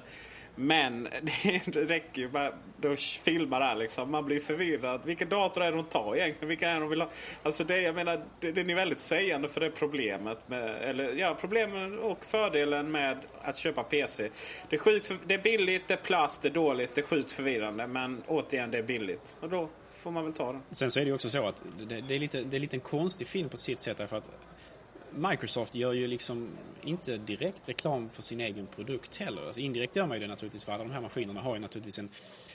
men 0.62 1.04
det 1.65 1.84
räcker 1.84 2.21
ju 2.21 2.32
med 2.32 2.54
att 2.84 3.00
filma 3.00 3.60
där 3.60 3.76
liksom. 3.76 4.12
Man 4.12 4.26
blir 4.26 4.39
förvirrad. 4.39 5.02
Vilken 5.06 5.30
dator 5.30 5.63
är 5.63 5.71
det 5.71 5.78
hon 5.78 5.86
tar 5.86 6.15
egentligen? 6.15 6.50
Vilka 6.50 6.69
är 6.69 6.74
det 6.74 6.80
hon 6.80 6.89
vill 6.89 7.02
ha? 7.02 7.10
Alltså 7.43 7.63
det, 7.63 7.82
jag 7.82 7.95
menar, 7.95 8.26
det, 8.39 8.52
det 8.52 8.62
är 8.62 8.76
väldigt 8.76 9.00
sägande 9.00 9.50
för 9.50 9.60
det 9.60 9.71
problemet 9.71 10.50
med, 10.50 10.82
eller 10.82 11.13
ja, 11.13 11.38
problemen 11.39 12.00
och 12.00 12.26
fördelen 12.26 12.91
med 12.91 13.17
att 13.41 13.58
köpa 13.58 13.84
PC. 13.84 14.30
Det 14.69 14.76
är, 14.76 14.80
sjukt, 14.80 15.12
det 15.26 15.34
är 15.34 15.41
billigt, 15.41 15.88
det 15.88 15.93
är 15.93 15.97
plast, 15.97 16.41
det 16.41 16.47
är 16.47 16.54
dåligt, 16.54 16.95
det 16.95 17.02
är 17.02 17.06
sjukt 17.06 17.32
förvirrande. 17.32 17.88
Men 17.88 18.24
återigen, 18.28 18.71
det 18.71 18.78
är 18.78 18.84
billigt. 18.84 19.38
Och 19.39 19.50
då 19.50 19.69
får 19.93 20.12
man 20.12 20.24
väl 20.24 20.34
ta 20.34 20.54
det. 20.54 20.60
Sen 20.71 20.91
så 20.91 21.00
är 21.00 21.04
det 21.04 21.08
ju 21.08 21.15
också 21.15 21.30
så 21.30 21.47
att 21.47 21.63
det, 21.88 22.02
det, 22.02 22.15
är 22.15 22.19
lite, 22.19 22.41
det 22.41 22.58
är 22.58 22.62
lite 22.62 22.76
en 22.76 22.82
konstig 22.82 23.28
film 23.28 23.50
på 23.50 23.58
sitt 23.58 23.82
sätt 23.82 23.97
därför 23.97 24.17
att 24.17 24.30
Microsoft 25.15 25.76
gör 25.76 25.93
ju 25.93 26.08
liksom 26.08 26.50
inte 26.84 27.17
direkt 27.17 27.69
reklam 27.69 28.10
för 28.10 28.21
sin 28.21 28.41
egen 28.41 28.67
produkt 28.67 29.17
heller. 29.17 29.45
Alltså 29.45 29.62
indirekt 29.62 29.95
gör 29.95 30.08
man 30.08 30.17
ju 30.17 30.21
det 30.21 30.28
naturligtvis 30.28 30.65
för 30.65 30.71
alla 30.71 30.84
de 30.84 30.91
här 30.91 31.02
maskinerna 31.02 31.41
har 31.41 31.56
ju 31.56 31.62
naturligtvis 31.62 32.00
en, 32.00 32.10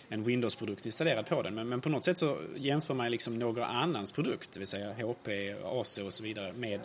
en 0.08 0.24
Windows-produkt 0.24 0.86
installerad 0.86 1.26
på 1.26 1.42
den. 1.42 1.54
Men, 1.54 1.68
men, 1.68 1.80
på 1.80 1.88
något 1.88 2.04
sätt 2.04 2.18
så 2.18 2.38
jämför 2.56 2.94
man 2.94 3.10
liksom 3.10 3.38
några 3.38 3.66
annans 3.66 4.12
produkt, 4.12 4.52
det 4.52 4.58
vill 4.58 4.68
säga 4.68 4.92
HP, 4.92 5.28
AC 5.64 5.98
och 5.98 6.12
så 6.12 6.24
vidare 6.24 6.52
med, 6.52 6.80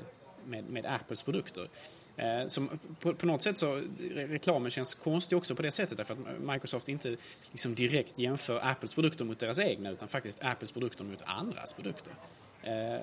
med, 0.46 0.70
med 0.70 0.86
Apples 0.86 1.24
produkter. 1.24 1.70
Eh, 2.18 2.48
som 2.48 2.80
på, 3.00 3.14
på, 3.14 3.26
något 3.26 3.42
sätt 3.42 3.58
så 3.58 3.82
reklamen 4.12 4.72
känns 4.72 4.96
konstig 4.96 5.38
också 5.38 5.56
på 5.56 5.62
det 5.62 5.72
sättet 5.72 5.98
därför 5.98 6.14
att 6.14 6.42
Microsoft 6.42 6.90
inte 6.90 7.18
liksom 7.52 7.76
direkt 7.76 8.20
jämför 8.20 8.60
Apples 8.64 8.94
produkter 8.94 9.26
mot 9.26 9.40
deras 9.40 9.60
egna 9.60 9.90
utan 9.90 10.08
faktiskt 10.08 10.44
Apples 10.44 10.72
produkter 10.72 11.04
mot 11.04 11.22
andras 11.26 11.74
produkter. 11.74 12.14
Eh, 12.64 12.72
det, 12.72 13.02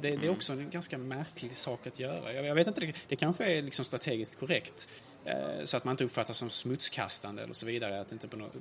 det, 0.00 0.08
är 0.08 0.14
mm. 0.14 0.30
också 0.30 0.52
en 0.52 0.70
ganska 0.70 0.98
märklig 0.98 1.54
sak 1.54 1.86
att 1.86 1.98
göra. 1.98 2.32
Jag, 2.32 2.54
vet 2.54 2.66
inte, 2.66 2.80
det, 2.80 2.94
det 3.08 3.16
kanske 3.16 3.44
är 3.44 3.62
liksom 3.62 3.84
strategiskt 3.84 4.38
korrekt 4.38 4.88
eh, 5.24 5.64
så 5.64 5.76
att 5.76 5.84
man 5.84 5.92
inte 5.92 6.04
uppfattas 6.04 6.36
som 6.36 6.50
smutskastande 6.50 7.42
eller 7.42 7.54
så 7.54 7.66
vidare, 7.66 8.00
att 8.00 8.12
inte 8.12 8.28
på 8.28 8.36
något, 8.36 8.52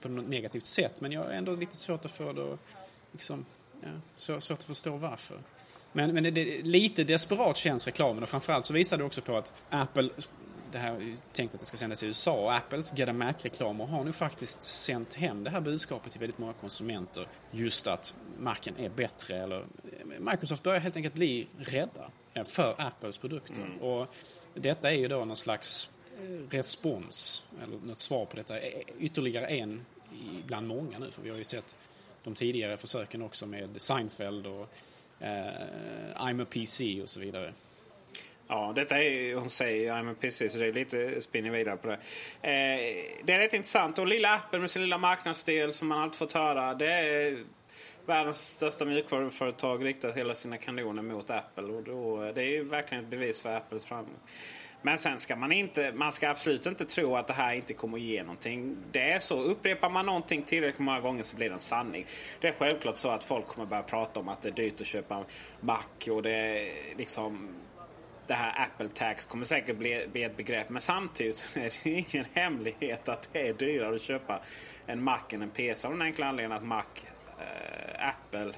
på 0.00 0.08
något 0.08 0.28
negativt 0.28 0.64
sätt. 0.64 1.00
Men 1.00 1.12
jag 1.12 1.20
har 1.20 1.30
ändå 1.30 1.56
lite 1.56 1.76
svårt 1.76 2.04
att 2.04 2.10
få 2.10 2.32
det 2.32 2.58
liksom, 3.12 3.44
ja, 3.82 3.90
svårt 4.16 4.50
att 4.50 4.62
förstå 4.62 4.96
varför. 4.96 5.38
Men, 5.92 6.14
men 6.14 6.22
det, 6.22 6.30
det, 6.30 6.62
lite 6.62 7.04
desperat 7.04 7.56
känns 7.56 7.86
reklamen 7.86 8.22
och 8.22 8.28
framförallt 8.28 8.66
så 8.66 8.74
visar 8.74 8.98
det 8.98 9.04
också 9.04 9.20
på 9.20 9.36
att 9.36 9.52
Apple 9.70 10.10
det 10.72 10.78
här 10.78 10.92
är 10.92 11.16
tänkt 11.32 11.54
att 11.54 11.60
det 11.60 11.66
ska 11.66 11.76
sändas 11.76 12.02
i 12.02 12.06
USA 12.06 12.32
och 12.32 12.54
Apples 12.54 12.98
Get 12.98 13.08
a 13.08 13.12
Mac-reklamer 13.12 13.86
har 13.86 14.04
nu 14.04 14.12
faktiskt 14.12 14.62
sänt 14.62 15.14
hem 15.14 15.44
det 15.44 15.50
här 15.50 15.60
budskapet 15.60 16.12
till 16.12 16.20
väldigt 16.20 16.38
många 16.38 16.52
konsumenter. 16.52 17.26
Just 17.50 17.86
att 17.86 18.14
Macen 18.38 18.74
är 18.78 18.88
bättre 18.88 19.42
eller 19.42 19.64
Microsoft 20.18 20.62
börjar 20.62 20.80
helt 20.80 20.96
enkelt 20.96 21.14
bli 21.14 21.46
rädda 21.58 22.10
för 22.44 22.74
Apples 22.78 23.18
produkter. 23.18 23.62
Mm. 23.62 23.78
Och 23.78 24.14
detta 24.54 24.90
är 24.90 24.96
ju 24.96 25.08
då 25.08 25.24
någon 25.24 25.36
slags 25.36 25.90
eh, 26.18 26.54
respons, 26.56 27.44
eller 27.62 27.86
något 27.86 27.98
svar 27.98 28.24
på 28.24 28.36
detta. 28.36 28.54
Ytterligare 28.98 29.46
en 29.46 29.86
bland 30.46 30.66
många 30.66 30.98
nu, 30.98 31.10
för 31.10 31.22
vi 31.22 31.30
har 31.30 31.36
ju 31.36 31.44
sett 31.44 31.76
de 32.24 32.34
tidigare 32.34 32.76
försöken 32.76 33.22
också 33.22 33.46
med 33.46 33.80
Seinfeld 33.80 34.46
och 34.46 34.74
Eh, 35.20 36.16
I'm 36.16 36.42
a 36.42 36.46
PC 36.50 37.02
och 37.02 37.08
så 37.08 37.20
vidare. 37.20 37.52
Ja, 38.48 38.72
detta 38.76 39.02
är, 39.02 39.34
hon 39.34 39.50
säger 39.50 39.92
I'm 39.92 40.12
a 40.12 40.14
PC 40.20 40.50
så 40.50 40.58
det 40.58 40.66
är 40.66 40.72
lite 40.72 41.20
spinning 41.20 41.52
vidare 41.52 41.76
på 41.76 41.88
det. 41.88 41.94
Eh, 41.94 43.20
det 43.24 43.32
är 43.32 43.38
rätt 43.38 43.54
intressant. 43.54 43.98
Och 43.98 44.06
lilla 44.06 44.34
appen 44.34 44.60
med 44.60 44.70
sin 44.70 44.82
lilla 44.82 44.98
marknadsdel 44.98 45.72
som 45.72 45.88
man 45.88 45.98
alltid 45.98 46.18
fått 46.18 46.32
höra. 46.32 46.74
Det 46.74 46.92
är 46.92 47.44
världens 48.06 48.52
största 48.52 48.84
mjukvaruföretag 48.84 49.84
riktar 49.84 50.12
hela 50.12 50.34
sina 50.34 50.56
kanoner 50.56 51.02
mot 51.02 51.30
Apple. 51.30 51.64
Och 51.64 51.82
då, 51.82 52.32
det 52.34 52.42
är 52.42 52.50
ju 52.50 52.64
verkligen 52.64 53.04
ett 53.04 53.10
bevis 53.10 53.40
för 53.40 53.56
Apples 53.56 53.84
framgång. 53.84 54.20
Men 54.82 54.98
sen 54.98 55.18
ska 55.18 55.36
man 55.36 55.52
inte, 55.52 55.92
man 55.92 56.12
ska 56.12 56.28
absolut 56.28 56.66
inte 56.66 56.84
tro 56.84 57.16
att 57.16 57.26
det 57.26 57.32
här 57.32 57.54
inte 57.54 57.74
kommer 57.74 57.98
att 57.98 58.04
ge 58.04 58.22
någonting. 58.22 58.76
Det 58.92 59.12
är 59.12 59.18
så, 59.18 59.40
upprepar 59.40 59.90
man 59.90 60.06
någonting 60.06 60.42
tillräckligt 60.42 60.78
många 60.78 61.00
gånger 61.00 61.22
så 61.22 61.36
blir 61.36 61.48
det 61.48 61.54
en 61.54 61.58
sanning. 61.58 62.06
Det 62.40 62.48
är 62.48 62.52
självklart 62.52 62.96
så 62.96 63.08
att 63.08 63.24
folk 63.24 63.46
kommer 63.46 63.66
börja 63.66 63.82
prata 63.82 64.20
om 64.20 64.28
att 64.28 64.42
det 64.42 64.48
är 64.48 64.52
dyrt 64.52 64.80
att 64.80 64.86
köpa 64.86 65.24
Mac 65.60 66.10
och 66.10 66.22
det 66.22 66.32
är 66.32 66.96
liksom 66.96 67.54
det 68.30 68.34
här 68.34 68.62
Apple 68.62 68.88
Tax 68.88 69.26
kommer 69.26 69.44
säkert 69.44 69.76
bli, 69.76 70.06
bli 70.12 70.22
ett 70.22 70.36
begrepp. 70.36 70.68
Men 70.68 70.82
samtidigt 70.82 71.36
så 71.36 71.60
är 71.60 71.64
det 71.64 71.90
ingen 71.90 72.26
hemlighet 72.32 73.08
att 73.08 73.28
det 73.32 73.48
är 73.48 73.54
dyrare 73.54 73.94
att 73.94 74.02
köpa 74.02 74.40
en 74.86 75.02
Mac 75.04 75.20
än 75.30 75.42
en 75.42 75.50
PC. 75.50 75.86
Av 75.86 75.92
den 75.92 76.02
enkla 76.02 76.26
anledningen 76.26 76.58
att 76.58 76.64
Mac, 76.64 76.84
eh, 77.38 78.08
Apple 78.08 78.52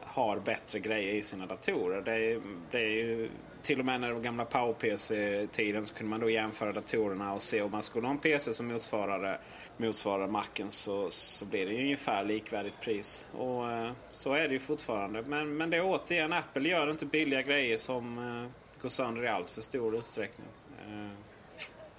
har 0.00 0.38
bättre 0.40 0.78
grejer 0.78 1.14
i 1.14 1.22
sina 1.22 1.46
datorer. 1.46 2.00
Det 2.00 2.12
är, 2.12 2.40
det 2.70 2.78
är 2.78 2.90
ju, 2.90 3.30
till 3.62 3.78
och 3.78 3.84
med 3.84 4.00
när 4.00 4.12
den 4.12 4.22
gamla 4.22 4.44
PowerPC-tiden 4.44 5.86
så 5.86 5.94
kunde 5.94 6.10
man 6.10 6.20
då 6.20 6.30
jämföra 6.30 6.72
datorerna 6.72 7.32
och 7.32 7.42
se 7.42 7.62
om 7.62 7.70
man 7.70 7.82
skulle 7.82 8.06
ha 8.06 8.12
en 8.12 8.18
PC 8.18 8.54
som 8.54 8.66
motsvarade, 8.66 9.38
motsvarade 9.76 10.32
Macen 10.32 10.70
så, 10.70 11.10
så 11.10 11.46
blir 11.46 11.66
det 11.66 11.72
ju 11.72 11.82
ungefär 11.82 12.24
likvärdigt 12.24 12.80
pris. 12.80 13.26
Och 13.32 13.70
eh, 13.70 13.92
så 14.10 14.32
är 14.34 14.48
det 14.48 14.54
ju 14.54 14.60
fortfarande. 14.60 15.22
Men, 15.22 15.56
men 15.56 15.70
det 15.70 15.76
är 15.76 15.82
återigen, 15.84 16.32
Apple 16.32 16.68
gör 16.68 16.90
inte 16.90 17.06
billiga 17.06 17.42
grejer 17.42 17.76
som 17.76 18.18
eh, 18.18 18.80
går 18.82 18.88
sönder 18.88 19.24
i 19.24 19.28
allt 19.28 19.50
för 19.50 19.60
stor 19.60 19.96
utsträckning. 19.96 20.48
Eh, 20.86 21.31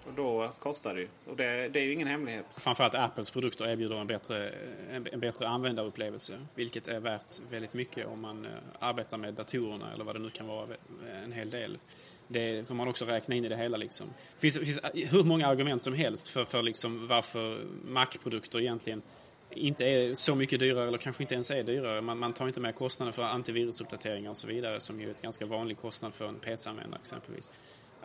och 0.08 0.14
då 0.14 0.52
kostar 0.60 0.94
det 0.94 1.02
ju. 1.02 1.08
Och 1.26 1.36
det, 1.36 1.70
det 1.70 1.80
är 1.80 1.84
ju 1.84 1.94
ingen 1.94 2.08
hemlighet. 2.08 2.46
Framförallt 2.58 2.96
Apples 2.96 3.32
produkter 3.32 3.66
erbjuder 3.68 3.96
en 3.96 4.08
bättre, 4.08 4.50
en, 4.92 5.08
en 5.12 5.20
bättre 5.20 5.48
användarupplevelse. 5.48 6.40
Vilket 6.56 6.88
är 6.88 7.00
värt 7.00 7.42
väldigt 7.50 7.74
mycket 7.74 8.08
om 8.08 8.22
man 8.22 8.46
eh, 8.46 8.52
arbetar 8.80 9.18
med 9.18 9.34
datorerna 9.34 9.94
eller 9.94 10.04
vad 10.04 10.16
det 10.16 10.20
nu 10.20 10.30
kan 10.30 10.48
vara 10.48 10.64
eh, 10.64 11.24
en 11.24 11.32
hel 11.32 11.50
del. 11.50 11.78
Det 12.28 12.68
får 12.68 12.76
man 12.76 12.88
också 12.88 13.06
räkna 13.06 13.36
in 13.36 13.46
i 13.46 13.50
det 13.50 13.58
hela. 13.58 13.78
Liksom. 13.78 14.08
Det 14.36 14.42
finns, 14.42 14.60
finns 14.60 14.80
eh, 14.80 15.10
hur 15.10 15.24
många 15.24 15.48
argument 15.48 15.82
som 15.82 15.94
helst 15.94 16.30
för, 16.30 16.46
för 16.46 16.64
liksom 16.64 17.08
varför 17.08 17.60
Mac-produkter 17.86 18.60
egentligen 18.60 19.02
inte 19.56 19.86
är 19.86 20.16
så 20.16 20.36
mycket 20.36 20.60
dyrare 20.60 20.88
eller 20.88 20.98
kanske 20.98 21.24
inte 21.24 21.34
ens 21.34 21.52
är 21.52 21.64
dyrare. 21.64 22.02
Man, 22.02 22.18
man 22.18 22.34
tar 22.34 22.48
inte 22.48 22.60
med 22.60 22.76
kostnaden 22.76 23.14
för 23.14 23.24
antivirusuppdateringar 23.24 24.30
och 24.30 24.38
så 24.38 24.48
vidare 24.48 24.80
som 24.80 25.00
ju 25.00 25.08
är 25.08 25.12
ett 25.12 25.22
ganska 25.22 25.46
vanlig 25.46 25.78
kostnad 25.78 26.14
för 26.14 26.28
en 26.28 26.40
PC-användare 26.40 27.00
exempelvis. 27.02 27.52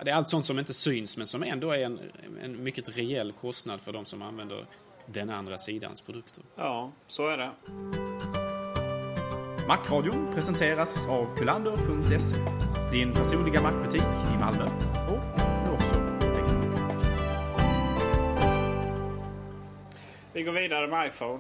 Det 0.05 0.11
är 0.11 0.15
allt 0.15 0.29
sånt 0.29 0.47
som 0.47 0.59
inte 0.59 0.75
syns 0.75 1.17
men 1.17 1.27
som 1.27 1.43
ändå 1.43 1.71
är 1.71 1.79
en, 1.79 2.01
en 2.43 2.63
mycket 2.63 2.99
rejäl 2.99 3.33
kostnad 3.33 3.81
för 3.81 3.93
de 3.93 4.05
som 4.05 4.23
använder 4.23 4.67
den 5.07 5.31
andra 5.31 5.59
sidans 5.59 6.01
produkter. 6.01 6.45
Ja, 6.57 6.93
så 7.07 7.29
är 7.29 7.37
det. 7.37 7.51
Macradion 9.69 10.35
presenteras 10.35 11.07
av 11.07 11.37
kulander.se. 11.37 12.37
Din 12.93 13.13
personliga 13.13 13.63
Macbutik 13.63 14.03
i 14.35 14.39
Malmö 14.39 14.65
och 15.09 15.39
nu 15.65 15.73
också 15.73 15.95
på 15.95 16.31
Facebook. 16.31 16.93
Vi 20.33 20.43
går 20.43 20.53
vidare 20.53 20.89
med 20.89 21.07
iPhone. 21.07 21.39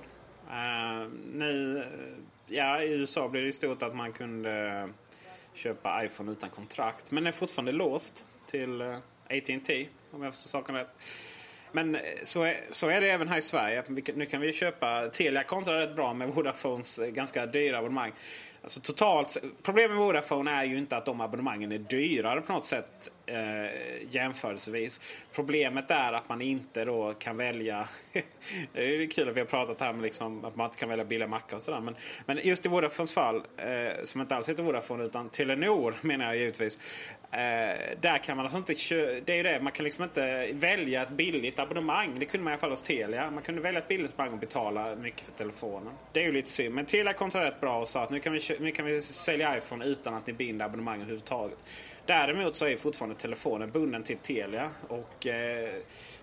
Uh, 0.49 1.09
nu, 1.33 1.85
ja, 2.47 2.83
I 2.83 2.93
USA 2.93 3.29
blev 3.29 3.45
det 3.45 3.53
stort 3.53 3.83
att 3.83 3.97
man 3.97 4.13
kunde 4.13 4.89
köpa 5.55 6.05
iPhone 6.05 6.33
utan 6.33 6.51
kontrakt. 6.51 7.11
Men 7.11 7.25
den 7.25 7.33
är 7.33 7.37
fortfarande 7.37 7.73
låst 7.73 8.25
till 8.51 8.81
eh, 8.81 8.97
AT&T 9.31 9.89
om 10.11 10.23
jag 10.23 10.35
förstår 10.35 10.49
saken 10.49 10.75
rätt. 10.75 10.91
Men 11.73 11.95
eh, 11.95 12.01
så 12.25 12.43
är, 12.43 12.61
så 12.71 12.89
är 12.89 13.01
det 13.01 13.11
även 13.11 13.29
här 13.29 13.39
i 13.39 13.43
Sverige. 13.43 13.83
Nu 14.15 14.27
kan 14.27 14.41
vi 14.41 14.53
köpa 14.53 15.09
Telia 15.13 15.45
kontra 15.45 15.81
rätt 15.81 15.97
bra 15.97 16.15
med 16.15 16.29
Vodafones 16.29 16.99
eh, 16.99 17.11
ganska 17.11 17.47
dyra 17.47 17.79
abonnemang. 17.79 18.13
Alltså 18.63 18.81
totalt, 18.81 19.37
problemet 19.63 19.91
med 19.91 19.99
Vodafone 19.99 20.51
är 20.51 20.65
ju 20.65 20.79
inte 20.79 20.97
att 20.97 21.07
de 21.07 21.21
abonnemangen 21.21 21.73
är 21.73 21.79
dyrare 21.79 22.41
på 22.41 22.53
något 22.53 22.65
sätt 22.65 23.11
eh, 23.29 23.71
jämförelsevis. 24.11 25.01
Problemet 25.33 25.91
är 25.91 26.13
att 26.13 26.29
man 26.29 26.43
inte 26.43 26.85
då 26.85 27.15
kan 27.19 27.37
välja... 27.37 27.89
det 28.73 29.03
är 29.03 29.11
kul 29.11 29.29
att 29.29 29.37
vi 29.37 29.41
har 29.41 29.47
pratat 29.47 29.81
här 29.81 29.91
om 29.91 30.01
liksom, 30.01 30.45
att 30.45 30.57
man 30.57 30.65
inte 30.67 30.79
kan 30.79 30.89
välja 30.89 31.05
billiga 31.05 31.29
mackar 31.29 31.57
och 31.57 31.63
sådär. 31.63 31.81
Men, 31.81 31.97
men 32.27 32.39
just 32.43 32.67
i 32.67 32.69
Vodafones 32.69 33.15
fall, 33.15 33.37
eh, 33.37 34.05
som 34.05 34.21
inte 34.21 34.37
alls 34.37 34.49
heter 34.49 34.63
Vodafone 34.63 35.05
utan 35.05 35.29
Telenor 35.29 35.95
menar 36.07 36.27
jag 36.27 36.37
givetvis. 36.37 36.81
Eh, 37.31 37.39
där 38.01 38.19
kan 38.19 38.37
man 38.37 38.47
alltså 38.47 38.59
inte 38.59 39.21
Det 39.21 39.33
är 39.33 39.37
ju 39.37 39.43
det, 39.43 39.61
man 39.61 39.73
kan 39.73 39.85
liksom 39.85 40.05
inte 40.05 40.51
välja 40.53 41.03
ett 41.03 41.11
billigt 41.11 41.59
abonnemang. 41.59 42.19
Det 42.19 42.25
kunde 42.25 42.45
man 42.45 42.51
i 42.51 42.55
alla 42.55 42.61
fall 42.61 42.71
hos 42.71 42.83
Telia. 42.83 43.31
Man 43.31 43.43
kunde 43.43 43.61
välja 43.61 43.81
ett 43.81 43.89
billigt 43.89 44.13
abonnemang 44.13 44.35
och 44.35 44.41
betala 44.41 44.97
mycket 44.97 45.21
för 45.21 45.33
telefonen. 45.33 45.93
Det 46.13 46.21
är 46.21 46.25
ju 46.25 46.33
lite 46.33 46.51
synd. 46.51 46.75
Men 46.75 46.87
Telia 46.87 47.13
kontrade 47.13 47.47
rätt 47.47 47.61
bra 47.61 47.81
och 47.81 47.89
sa 47.89 48.03
att 48.03 48.11
nu 48.11 48.21
kan 48.21 48.33
vi, 48.33 48.41
nu 48.61 48.71
kan 48.71 48.85
vi 48.87 49.03
sälja 49.03 49.57
iPhone 49.57 49.85
utan 49.85 50.15
att 50.15 50.27
ni 50.27 50.33
binder 50.33 50.67
abonnemang 50.67 51.01
överhuvudtaget. 51.01 51.59
Däremot 52.09 52.55
så 52.55 52.67
är 52.67 52.77
fortfarande 52.77 53.17
telefonen 53.17 53.71
bunden 53.71 54.03
till 54.03 54.19
Telia 54.19 54.71
och 54.89 55.27
eh, 55.27 55.75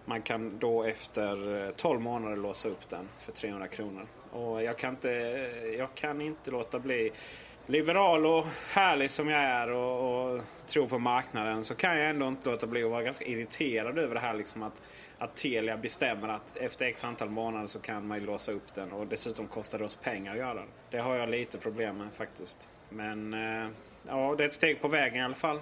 man 0.06 0.22
kan 0.22 0.60
då 0.60 0.84
efter 0.84 1.66
eh, 1.66 1.72
12 1.72 2.02
månader 2.02 2.36
låsa 2.36 2.70
upp 2.70 2.90
den 2.90 3.10
för 3.18 3.32
300 3.32 3.68
kronor. 3.68 4.08
Och 4.32 4.64
jag 4.64 4.78
kan 4.78 4.90
inte, 4.90 5.10
jag 5.78 5.96
kan 5.96 6.22
inte 6.22 6.52
låta 6.52 6.80
bli 6.80 7.12
liberal 7.66 8.26
och 8.26 8.46
härlig 8.74 9.12
som 9.12 9.30
jag 9.30 9.44
är 9.44 9.72
och, 9.72 10.34
och 10.36 10.42
tror 10.68 10.88
på 10.88 11.00
marknaden 11.00 11.64
så 11.64 11.76
kan 11.76 11.98
jag 12.00 12.10
ändå 12.10 12.28
inte 12.28 12.50
låta 12.50 12.68
bli 12.68 12.84
att 12.84 12.92
vara 12.92 13.04
ganska 13.04 13.26
irriterad 13.26 13.98
över 13.98 14.16
det 14.16 14.22
här 14.22 14.34
liksom 14.34 14.64
att, 14.64 14.82
att 15.18 15.36
Telia 15.36 15.78
bestämmer 15.78 16.28
att 16.28 16.58
efter 16.58 16.86
x 16.86 17.04
antal 17.04 17.30
månader 17.30 17.68
så 17.68 17.80
kan 17.80 18.08
man 18.08 18.20
ju 18.20 18.26
låsa 18.26 18.52
upp 18.52 18.74
den 18.74 18.92
och 18.92 19.08
dessutom 19.08 19.48
kostar 19.48 19.80
det 19.80 19.86
oss 19.86 19.96
pengar 19.96 20.32
att 20.32 20.38
göra 20.38 20.54
det. 20.54 20.68
Det 20.90 20.98
har 20.98 21.16
jag 21.16 21.30
lite 21.30 21.58
problem 21.58 21.98
med 21.98 22.08
faktiskt. 22.14 22.70
Men 22.90 23.34
eh, 23.34 23.70
ja, 24.08 24.36
det 24.38 24.44
är 24.44 24.48
ett 24.48 24.54
steg 24.54 24.82
på 24.82 24.88
vägen 24.88 25.16
i 25.16 25.24
alla 25.24 25.36
fall. 25.36 25.60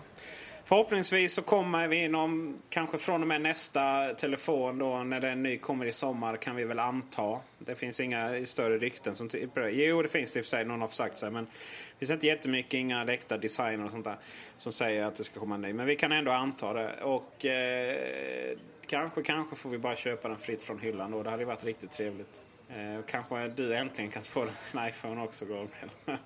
Förhoppningsvis 0.66 1.34
så 1.34 1.42
kommer 1.42 1.88
vi 1.88 2.04
inom, 2.04 2.58
kanske 2.70 2.98
från 2.98 3.22
och 3.22 3.28
med 3.28 3.42
nästa 3.42 4.14
telefon 4.14 4.78
då 4.78 5.04
när 5.04 5.20
den 5.20 5.44
ny 5.44 5.58
kommer 5.58 5.86
i 5.86 5.92
sommar 5.92 6.38
kan 6.38 6.56
vi 6.56 6.64
väl 6.64 6.80
anta. 6.80 7.40
Det 7.60 7.76
finns 7.76 8.00
inga 8.00 8.46
större 8.46 8.78
rykten 8.78 9.16
som 9.16 9.30
typ- 9.30 9.50
Jo 9.72 10.02
det 10.02 10.10
finns 10.10 10.34
det 10.34 10.40
i 10.40 10.42
och 10.42 10.46
för 10.46 10.50
sig, 10.50 10.66
någon 10.66 10.82
har 10.82 10.88
sagt 10.88 11.18
sig. 11.18 11.32
Men 11.32 11.46
det 11.46 12.00
finns 12.00 12.12
inte 12.12 12.28
jättemycket, 12.28 12.74
inga 12.74 13.04
läckta 13.04 13.38
designer 13.38 13.86
och 13.86 13.92
sånt 13.92 14.06
där 14.06 14.18
som 14.58 14.72
säger 14.72 15.04
att 15.04 15.16
det 15.16 15.24
ska 15.24 15.40
komma 15.40 15.56
en 15.56 15.62
ny. 15.62 15.74
Men 15.74 15.86
vi 15.86 15.96
kan 15.96 16.12
ändå 16.12 16.32
anta 16.32 16.74
det. 16.74 17.02
Och 17.02 17.46
eh, 17.46 18.58
kanske, 18.88 19.24
kanske 19.24 19.56
får 19.56 19.70
vi 19.70 19.78
bara 19.78 19.96
köpa 19.96 20.28
den 20.28 20.38
fritt 20.38 20.64
från 20.64 20.80
hyllan 20.80 21.12
då. 21.12 21.24
Det 21.24 21.30
hade 21.30 21.46
varit 21.46 21.64
riktigt 21.64 21.92
trevligt. 21.92 22.44
Eh, 22.70 23.06
kanske 23.08 23.48
du 23.48 23.76
äntligen 23.76 24.12
kan 24.12 24.24
få 24.24 24.42
en 24.42 24.88
iPhone 24.88 25.22
också 25.22 25.46
Gabriel. 25.46 25.90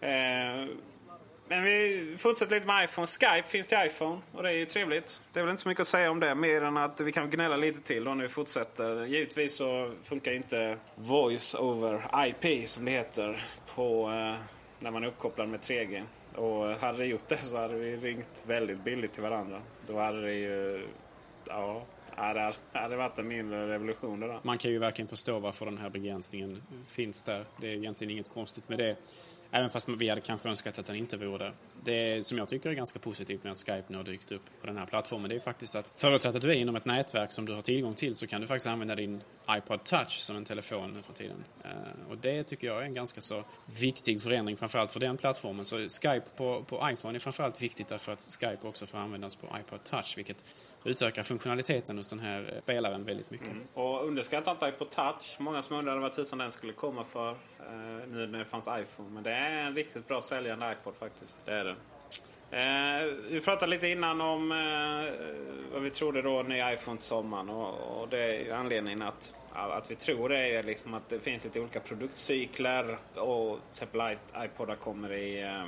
eh, 0.00 0.76
men 1.50 1.64
vi 1.64 2.14
fortsätter 2.18 2.54
lite 2.54 2.66
med 2.66 2.84
iPhone. 2.84 3.06
Skype 3.06 3.48
finns 3.48 3.68
till 3.68 3.78
iPhone 3.86 4.20
och 4.32 4.42
det 4.42 4.48
är 4.48 4.52
ju 4.52 4.64
trevligt. 4.64 5.20
Det 5.32 5.40
är 5.40 5.44
väl 5.44 5.50
inte 5.50 5.62
så 5.62 5.68
mycket 5.68 5.82
att 5.82 5.88
säga 5.88 6.10
om 6.10 6.20
det 6.20 6.34
mer 6.34 6.62
än 6.62 6.76
att 6.76 7.00
vi 7.00 7.12
kan 7.12 7.30
gnälla 7.30 7.56
lite 7.56 7.80
till 7.80 8.04
då 8.04 8.14
när 8.14 8.22
vi 8.22 8.28
fortsätter. 8.28 9.04
Givetvis 9.04 9.56
så 9.56 9.94
funkar 10.02 10.32
inte 10.32 10.78
Voice 10.94 11.54
over 11.54 12.26
IP 12.26 12.68
som 12.68 12.84
det 12.84 12.90
heter 12.90 13.44
på 13.74 14.10
eh, 14.10 14.40
när 14.78 14.90
man 14.90 15.04
är 15.04 15.08
uppkopplad 15.08 15.48
med 15.48 15.60
3G. 15.60 16.02
Och 16.34 16.80
hade 16.80 16.98
det 16.98 17.06
gjort 17.06 17.28
det 17.28 17.36
så 17.36 17.56
hade 17.56 17.74
vi 17.74 17.96
ringt 17.96 18.44
väldigt 18.46 18.84
billigt 18.84 19.12
till 19.12 19.22
varandra. 19.22 19.62
Då 19.86 19.98
hade 19.98 20.22
det 20.22 20.34
ju... 20.34 20.86
Ja, 21.46 21.82
det 22.16 22.78
hade 22.78 22.96
varit 22.96 23.18
en 23.18 23.28
mindre 23.28 23.68
revolution 23.68 24.20
det 24.20 24.26
där. 24.26 24.40
Man 24.42 24.58
kan 24.58 24.70
ju 24.70 24.78
verkligen 24.78 25.08
förstå 25.08 25.38
varför 25.38 25.66
den 25.66 25.78
här 25.78 25.90
begränsningen 25.90 26.62
finns 26.86 27.22
där. 27.22 27.44
Det 27.56 27.66
är 27.66 27.76
egentligen 27.76 28.10
inget 28.10 28.28
konstigt 28.28 28.68
med 28.68 28.78
det. 28.78 28.96
Även 29.50 29.70
fast 29.70 29.88
vi 29.88 30.08
hade 30.08 30.20
kanske 30.20 30.48
önskat 30.48 30.78
att 30.78 30.86
den 30.86 30.96
inte 30.96 31.16
vore 31.16 31.44
det. 31.44 31.52
Det 31.84 32.26
som 32.26 32.38
jag 32.38 32.48
tycker 32.48 32.70
är 32.70 32.74
ganska 32.74 32.98
positivt 32.98 33.44
med 33.44 33.52
att 33.52 33.58
Skype 33.58 33.84
nu 33.86 33.96
har 33.96 34.04
dykt 34.04 34.32
upp 34.32 34.42
på 34.60 34.66
den 34.66 34.76
här 34.76 34.86
plattformen 34.86 35.28
det 35.28 35.34
är 35.34 35.40
faktiskt 35.40 35.76
att 35.76 35.92
förutsatt 35.96 36.34
att 36.34 36.42
du 36.42 36.50
är 36.50 36.54
inom 36.54 36.76
ett 36.76 36.84
nätverk 36.84 37.32
som 37.32 37.46
du 37.46 37.52
har 37.52 37.62
tillgång 37.62 37.94
till 37.94 38.14
så 38.14 38.26
kan 38.26 38.40
du 38.40 38.46
faktiskt 38.46 38.66
använda 38.66 38.94
din 38.94 39.20
iPod 39.50 39.84
Touch 39.84 40.10
som 40.10 40.36
en 40.36 40.44
telefon 40.44 40.94
nu 40.94 41.02
för 41.02 41.12
tiden. 41.12 41.44
Eh, 41.64 42.10
och 42.10 42.16
det 42.16 42.44
tycker 42.44 42.66
jag 42.66 42.80
är 42.80 42.82
en 42.82 42.94
ganska 42.94 43.20
så 43.20 43.44
viktig 43.80 44.20
förändring 44.20 44.56
framförallt 44.56 44.92
för 44.92 45.00
den 45.00 45.16
plattformen. 45.16 45.64
Så 45.64 45.76
Skype 45.76 46.26
på, 46.36 46.64
på 46.68 46.90
iPhone 46.92 47.16
är 47.16 47.18
framförallt 47.18 47.62
viktigt 47.62 47.88
därför 47.88 48.12
att 48.12 48.20
Skype 48.40 48.68
också 48.68 48.86
får 48.86 48.98
användas 48.98 49.36
på 49.36 49.46
iPod 49.60 49.84
Touch 49.84 50.14
vilket 50.16 50.44
utökar 50.84 51.22
funktionaliteten 51.22 51.96
hos 51.96 52.10
den 52.10 52.18
här 52.18 52.60
spelaren 52.62 53.04
väldigt 53.04 53.30
mycket. 53.30 53.50
Mm. 53.50 53.66
Och 53.74 54.06
underskatta 54.06 54.50
inte 54.50 54.66
iPod 54.66 54.90
Touch. 54.90 55.36
Många 55.38 55.62
som 55.62 55.76
undrade 55.76 56.00
vad 56.00 56.12
tusan 56.12 56.38
den 56.38 56.52
skulle 56.52 56.72
komma 56.72 57.04
för 57.04 57.30
eh, 57.30 58.08
nu 58.08 58.26
när 58.26 58.38
det 58.38 58.44
fanns 58.44 58.68
iPhone. 58.80 59.10
Men 59.10 59.22
det 59.22 59.32
är 59.32 59.66
en 59.66 59.74
riktigt 59.74 60.08
bra 60.08 60.20
säljande 60.20 60.72
iPod 60.72 60.94
faktiskt. 60.94 61.36
Det 61.44 61.52
är 61.52 61.64
det. 61.64 61.76
Eh, 62.52 63.04
vi 63.30 63.40
pratade 63.40 63.70
lite 63.70 63.88
innan 63.88 64.20
om 64.20 64.52
eh, 64.52 65.12
vad 65.72 65.82
vi 65.82 65.90
trodde 65.90 66.22
då 66.22 66.42
ny 66.42 66.72
iPhone 66.72 66.96
till 66.96 67.06
sommaren. 67.06 67.48
Och, 67.48 68.00
och 68.00 68.08
det 68.08 68.18
är 68.18 68.54
anledningen 68.54 69.02
att, 69.02 69.34
att 69.52 69.90
vi 69.90 69.94
tror 69.94 70.28
det 70.28 70.38
är 70.38 70.62
liksom 70.62 70.94
att 70.94 71.08
det 71.08 71.20
finns 71.20 71.44
lite 71.44 71.60
olika 71.60 71.80
produktcykler. 71.80 72.98
Och 73.14 73.58
typ 73.72 73.92
till 73.92 74.00
exempel 74.00 74.44
iPodar 74.44 74.76
kommer 74.76 75.12
i... 75.12 75.42
Eh, 75.42 75.64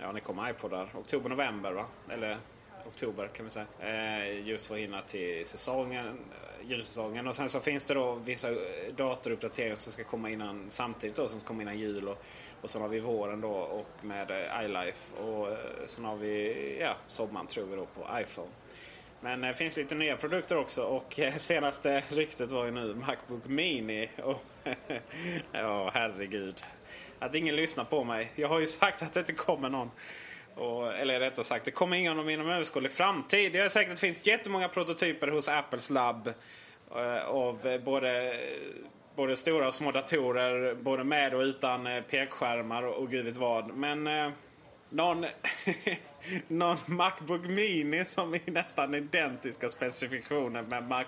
ja, 0.00 0.12
det 0.12 0.20
kommer 0.20 0.50
iPodar 0.50 0.88
oktober, 0.94 1.28
november 1.28 1.72
va? 1.72 1.86
Eller 2.10 2.38
oktober 2.88 3.28
kan 3.28 3.44
vi 3.44 3.50
säga. 3.50 3.66
Eh, 3.80 4.48
just 4.48 4.66
för 4.66 4.74
att 4.74 4.80
hinna 4.80 5.02
till 5.02 5.46
säsongen 5.46 6.06
eh, 6.06 6.70
julsäsongen. 6.70 7.28
Och 7.28 7.34
sen 7.34 7.48
så 7.48 7.60
finns 7.60 7.84
det 7.84 7.94
då 7.94 8.14
vissa 8.14 8.50
eh, 8.50 8.56
datoruppdateringar 8.96 9.76
som 9.76 9.92
ska 9.92 10.04
komma 10.04 10.30
innan 10.30 10.64
samtidigt 10.68 11.16
då 11.16 11.28
som 11.28 11.40
ska 11.40 11.48
komma 11.48 11.62
innan 11.62 11.78
jul. 11.78 12.08
Och, 12.08 12.24
och 12.60 12.70
sen 12.70 12.82
har 12.82 12.88
vi 12.88 13.00
våren 13.00 13.40
då 13.40 13.52
och 13.52 14.04
med 14.04 14.30
iLife. 14.64 15.14
Och 15.16 15.56
sen 15.86 16.04
har 16.04 16.16
vi 16.16 16.78
ja, 16.80 16.96
sommaren 17.06 17.46
tror 17.46 17.66
vi 17.66 17.76
då 17.76 17.86
på 17.86 18.20
iPhone. 18.20 18.50
Men 19.20 19.40
det 19.40 19.54
finns 19.54 19.76
lite 19.76 19.94
nya 19.94 20.16
produkter 20.16 20.56
också 20.56 20.82
och 20.82 21.20
senaste 21.38 22.00
ryktet 22.08 22.50
var 22.50 22.64
ju 22.64 22.70
nu 22.70 22.94
Macbook 22.94 23.46
Mini. 23.46 24.10
Och 24.22 24.42
ja, 25.52 25.90
herregud. 25.94 26.64
Att 27.18 27.34
ingen 27.34 27.56
lyssnar 27.56 27.84
på 27.84 28.04
mig. 28.04 28.32
Jag 28.34 28.48
har 28.48 28.58
ju 28.58 28.66
sagt 28.66 29.02
att 29.02 29.14
det 29.14 29.20
inte 29.20 29.32
kommer 29.32 29.68
någon 29.68 29.90
och, 30.56 30.94
eller 30.94 31.20
rättare 31.20 31.44
sagt, 31.44 31.64
det 31.64 31.70
kommer 31.70 31.96
ingen 31.96 32.30
inom 32.30 32.50
överskådlig 32.50 32.92
framtid. 32.92 33.54
Jag 33.54 33.64
är 33.64 33.68
säker 33.68 33.90
att 33.90 33.96
det 33.96 34.00
finns 34.00 34.26
jättemånga 34.26 34.68
prototyper 34.68 35.28
hos 35.28 35.48
Apples 35.48 35.90
labb 35.90 36.28
eh, 36.96 37.26
av 37.26 37.66
eh, 37.66 37.80
både, 37.80 38.36
både 39.16 39.36
stora 39.36 39.68
och 39.68 39.74
små 39.74 39.92
datorer, 39.92 40.74
både 40.74 41.04
med 41.04 41.34
och 41.34 41.40
utan 41.40 41.86
eh, 41.86 42.02
pekskärmar 42.02 42.82
och, 42.82 42.94
och 42.94 43.10
gud 43.10 43.24
vet 43.24 43.36
vad. 43.36 43.74
Men 43.74 44.06
eh, 44.06 44.30
någon, 44.90 45.26
någon 46.48 46.76
Macbook 46.86 47.46
Mini 47.46 48.04
som 48.04 48.34
är 48.34 48.50
nästan 48.50 48.94
identiska 48.94 49.68
specifikationer 49.68 50.62
med 50.62 50.88
Mac, 50.88 51.04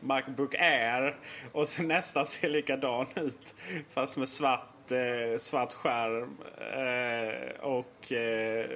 Macbook 0.00 0.54
Air 0.54 1.16
och 1.52 1.68
så 1.68 1.82
nästan 1.82 2.26
ser 2.26 2.48
likadan 2.48 3.06
ut 3.16 3.54
fast 3.90 4.16
med 4.16 4.28
svart, 4.28 4.68
eh, 4.92 5.38
svart 5.38 5.72
skärm. 5.72 6.36
Eh, 6.58 7.60
och 7.60 8.12
eh, 8.12 8.66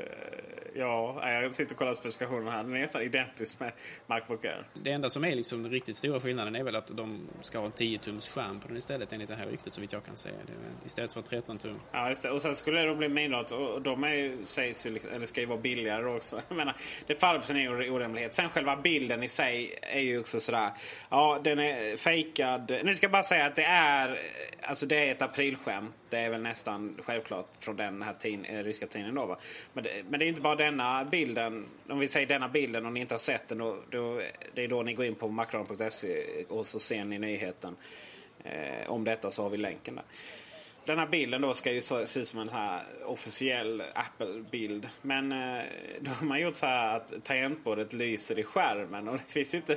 ja, 0.74 1.30
jag 1.30 1.54
sitter 1.54 1.74
och 1.74 1.78
kollar 1.78 1.94
specifikationerna 1.94 2.50
här. 2.50 2.62
Den 2.62 2.74
är 2.76 2.80
nästan 2.80 3.02
identisk 3.02 3.60
med 3.60 3.72
Macbook 4.06 4.44
Air. 4.44 4.66
Det 4.82 4.90
enda 4.90 5.10
som 5.10 5.24
är 5.24 5.34
liksom 5.34 5.62
den 5.62 5.72
riktigt 5.72 5.96
stora 5.96 6.20
skillnaden 6.20 6.56
är 6.56 6.64
väl 6.64 6.76
att 6.76 6.96
de 6.96 7.28
ska 7.40 7.58
ha 7.58 7.66
en 7.66 7.72
10-tums 7.72 8.34
skärm 8.34 8.60
på 8.60 8.68
den 8.68 8.76
istället 8.76 9.12
enligt 9.12 9.28
det 9.28 9.34
här 9.34 9.46
ryktet 9.46 9.72
så 9.72 9.80
vitt 9.80 9.92
jag 9.92 10.04
kan 10.04 10.14
är, 10.14 10.86
istället 10.86 11.12
för 11.12 11.22
13 11.22 11.58
tum. 11.58 11.80
Ja, 11.92 12.08
just 12.08 12.22
det. 12.22 12.30
Och 12.30 12.42
sen 12.42 12.56
skulle 12.56 12.80
det 12.80 12.86
då 12.86 12.94
bli 12.94 13.08
minidot 13.08 13.50
och 13.50 13.82
de 13.82 14.04
är 14.04 14.12
ju, 14.12 14.38
sägs 14.44 14.86
ju, 14.86 14.90
liksom- 14.92 15.10
eller 15.10 15.26
ska 15.26 15.40
ju 15.40 15.46
vara 15.46 15.58
billigare 15.58 16.04
också. 16.06 16.40
Jag 16.48 16.56
menar, 16.56 16.76
det 17.06 17.14
faller 17.14 17.40
på 17.40 17.46
sin 17.46 17.56
egen 17.56 17.72
orimlighet. 17.90 18.32
Sen 18.32 18.48
själva 18.48 18.76
bilden 18.76 19.22
i 19.22 19.28
sig 19.28 19.78
är 19.82 20.00
ju 20.00 20.20
också 20.20 20.40
sådär. 20.40 20.70
Ja, 21.10 21.40
den 21.44 21.58
är 21.58 21.96
fejkad. 21.96 22.72
Nu 22.84 22.94
ska 22.94 23.04
jag 23.04 23.12
bara 23.12 23.22
säga 23.22 23.46
att 23.46 23.54
det 23.54 23.64
är, 23.64 24.18
alltså 24.62 24.86
det 24.86 25.08
är 25.08 25.12
ett 25.12 25.22
aprilskämt. 25.22 25.94
Det 26.12 26.18
är 26.18 26.30
väl 26.30 26.42
nästan 26.42 26.98
självklart 27.04 27.46
från 27.58 27.76
den 27.76 28.02
här 28.02 28.14
tin, 28.14 28.44
eh, 28.44 28.64
ryska 28.64 28.86
tidningen 28.86 29.14
då 29.14 29.26
va. 29.26 29.38
Men 29.72 29.84
det, 29.84 29.90
men 30.10 30.20
det 30.20 30.26
är 30.26 30.28
inte 30.28 30.40
bara 30.40 30.56
denna 30.56 31.04
bilden. 31.04 31.66
Om 31.88 31.98
vi 31.98 32.08
säger 32.08 32.26
denna 32.26 32.48
bilden 32.48 32.86
och 32.86 32.92
ni 32.92 33.00
inte 33.00 33.14
har 33.14 33.18
sett 33.18 33.48
den. 33.48 33.58
Då, 33.58 33.76
då, 33.90 34.20
det 34.54 34.64
är 34.64 34.68
då 34.68 34.82
ni 34.82 34.94
går 34.94 35.06
in 35.06 35.14
på 35.14 35.28
macron.se 35.28 36.44
och 36.48 36.66
så 36.66 36.78
ser 36.78 37.04
ni 37.04 37.18
nyheten. 37.18 37.76
Eh, 38.44 38.90
om 38.90 39.04
detta 39.04 39.30
så 39.30 39.42
har 39.42 39.50
vi 39.50 39.56
länken 39.56 39.94
där. 39.94 40.04
Den 40.84 40.98
här 40.98 41.06
bilden 41.06 41.40
då 41.40 41.54
ska 41.54 41.72
ju 41.72 41.80
så, 41.80 42.06
se 42.06 42.20
ut 42.20 42.28
som 42.28 42.40
en 42.40 42.48
så 42.48 42.56
här 42.56 42.82
officiell 43.04 43.82
Apple-bild. 43.94 44.88
Men 45.02 45.32
eh, 45.32 45.64
då 46.00 46.10
har 46.10 46.26
man 46.26 46.40
gjort 46.40 46.56
så 46.56 46.66
här 46.66 46.96
att 46.96 47.24
tangentbordet 47.24 47.92
lyser 47.92 48.38
i 48.38 48.42
skärmen. 48.42 49.08
Och 49.08 49.16
det 49.16 49.32
finns 49.32 49.54
ju 49.54 49.58
inte, 49.58 49.76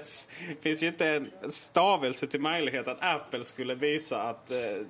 finns 0.62 0.84
ju 0.84 0.88
inte 0.88 1.08
en 1.08 1.52
stavelse 1.52 2.28
till 2.28 2.42
möjlighet 2.42 2.88
att 2.88 2.98
Apple 3.02 3.44
skulle 3.44 3.76
visa 3.76 4.22
att, 4.22 4.52
eh, 4.52 4.82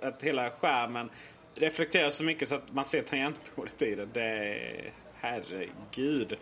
att 0.00 0.22
hela 0.22 0.50
skärmen 0.50 1.10
reflekterar 1.54 2.10
så 2.10 2.24
mycket 2.24 2.48
så 2.48 2.54
att 2.54 2.72
man 2.72 2.84
ser 2.84 3.02
tangentbordet 3.02 3.82
i 3.82 3.94
den. 3.94 4.10
Det 4.12 4.22
är, 4.22 4.92
herregud. 5.14 6.36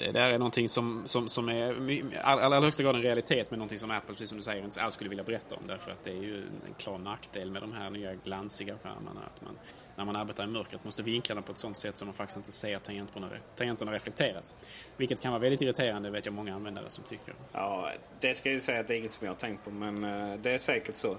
Eh, 0.00 0.12
det 0.12 0.20
där 0.20 0.30
är 0.30 0.38
någonting 0.38 0.68
som, 0.68 1.02
som, 1.04 1.28
som 1.28 1.48
är 1.48 1.90
i 1.90 2.04
allra 2.22 2.60
högsta 2.60 2.82
grad 2.82 2.96
en 2.96 3.02
realitet 3.02 3.50
men 3.50 3.58
någonting 3.58 3.78
som 3.78 3.90
Apple, 3.90 4.14
precis 4.14 4.28
som 4.28 4.38
du 4.38 4.44
säger, 4.44 4.64
inte 4.64 4.82
alls 4.82 4.94
skulle 4.94 5.10
vilja 5.10 5.24
berätta 5.24 5.54
om. 5.54 5.66
Därför 5.66 5.90
att 5.90 6.04
det 6.04 6.10
är 6.10 6.22
ju 6.22 6.36
en 6.36 6.74
klar 6.78 6.98
nackdel 6.98 7.50
med 7.50 7.62
de 7.62 7.72
här 7.72 7.90
nya 7.90 8.14
glansiga 8.14 8.78
skärmarna. 8.78 9.20
Att 9.26 9.42
man, 9.42 9.58
när 9.96 10.04
man 10.04 10.16
arbetar 10.16 10.44
i 10.44 10.46
mörkret 10.46 10.84
måste 10.84 11.02
vinkla 11.02 11.34
dem 11.34 11.44
på 11.44 11.52
ett 11.52 11.58
sånt 11.58 11.76
sätt 11.76 11.98
så 11.98 12.04
man 12.04 12.14
faktiskt 12.14 12.36
inte 12.36 12.52
ser 12.52 12.78
tangenterna, 12.78 13.28
tangenterna 13.54 13.92
reflekteras. 13.92 14.56
Vilket 14.96 15.22
kan 15.22 15.32
vara 15.32 15.42
väldigt 15.42 15.62
irriterande, 15.62 16.10
vet 16.10 16.26
jag 16.26 16.34
många 16.34 16.54
användare 16.54 16.90
som 16.90 17.04
tycker. 17.04 17.34
Ja, 17.52 17.92
det 18.20 18.34
ska 18.34 18.50
jag 18.50 18.62
säga 18.62 18.80
att 18.80 18.88
det 18.88 18.94
är 18.94 18.98
inget 18.98 19.10
som 19.10 19.24
jag 19.26 19.32
har 19.32 19.38
tänkt 19.38 19.64
på 19.64 19.70
men 19.70 20.04
eh, 20.04 20.38
det 20.38 20.50
är 20.50 20.58
säkert 20.58 20.94
så. 20.94 21.16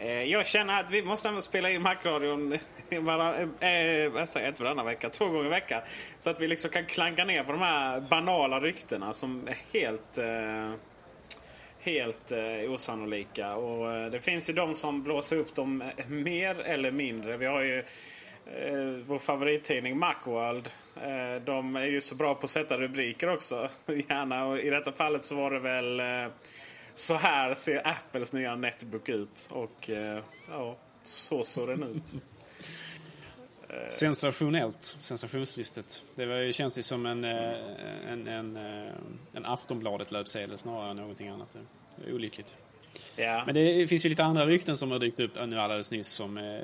Eh, 0.00 0.22
jag 0.22 0.46
känner 0.46 0.80
att 0.80 0.90
vi 0.90 1.02
måste 1.02 1.42
spela 1.42 1.70
in 1.70 1.82
Macradion 1.82 2.52
uh, 2.52 2.58
inte 4.48 4.62
varannan 4.62 4.86
vecka, 4.86 5.10
två 5.10 5.26
gånger 5.26 5.46
i 5.46 5.48
veckan. 5.48 5.82
Så 6.18 6.30
att 6.30 6.40
vi 6.40 6.48
liksom 6.48 6.70
kan 6.70 6.86
klanka 6.86 7.24
ner 7.24 7.44
på 7.44 7.52
de 7.52 7.60
här 7.60 8.00
banala 8.10 8.60
ryktena 8.60 9.12
som 9.12 9.48
är 9.48 9.78
helt 9.78 10.18
eh, 10.18 10.74
helt 11.80 12.32
eh, 12.32 12.72
osannolika. 12.72 13.54
Och 13.54 13.92
eh, 13.92 14.10
det 14.10 14.20
finns 14.20 14.50
ju 14.50 14.52
de 14.52 14.74
som 14.74 15.02
blåser 15.02 15.36
upp 15.36 15.54
dem 15.54 15.82
eh, 15.82 16.08
mer 16.08 16.60
eller 16.60 16.90
mindre. 16.90 17.36
Vi 17.36 17.46
har 17.46 17.60
ju 17.60 17.78
eh, 18.46 19.04
vår 19.06 19.18
favorittidning 19.18 19.98
Macworld. 19.98 20.68
Eh, 20.96 21.42
de 21.44 21.76
är 21.76 21.86
ju 21.86 22.00
så 22.00 22.14
bra 22.14 22.34
på 22.34 22.44
att 22.44 22.50
sätta 22.50 22.78
rubriker 22.78 23.32
också. 23.32 23.68
Gärna. 23.86 24.46
Och 24.46 24.58
I 24.58 24.70
detta 24.70 24.92
fallet 24.92 25.24
så 25.24 25.34
var 25.34 25.50
det 25.50 25.60
väl 25.60 26.00
eh, 26.00 26.32
så 26.94 27.14
här 27.14 27.54
ser 27.54 27.86
Apples 27.86 28.32
nya 28.32 28.56
Netbook 28.56 29.08
ut. 29.08 29.48
Och 29.50 29.90
eh, 29.90 30.22
ja, 30.50 30.76
så 31.04 31.44
såg 31.44 31.68
den 31.68 31.82
ut. 31.82 32.12
Sensationellt, 33.88 34.82
sensationslistet. 35.00 36.04
Det 36.14 36.26
var, 36.26 36.52
känns 36.52 36.78
ju 36.78 36.82
som 36.82 37.06
en, 37.06 37.24
en, 37.24 38.28
en, 38.28 38.56
en 39.32 39.46
Aftonbladet-löpsedel 39.46 40.58
snarare 40.58 40.90
än 40.90 40.96
någonting 40.96 41.28
annat. 41.28 41.56
Det 41.96 42.10
är 42.10 42.14
olyckligt. 42.14 42.58
Ja. 43.18 43.42
Men 43.46 43.54
det 43.54 43.86
finns 43.86 44.04
ju 44.04 44.08
lite 44.08 44.24
andra 44.24 44.46
rykten 44.46 44.76
som 44.76 44.90
har 44.90 44.98
dykt 44.98 45.20
upp 45.20 45.34
nu 45.46 45.60
alldeles 45.60 45.92
nyss 45.92 46.08
som, 46.08 46.60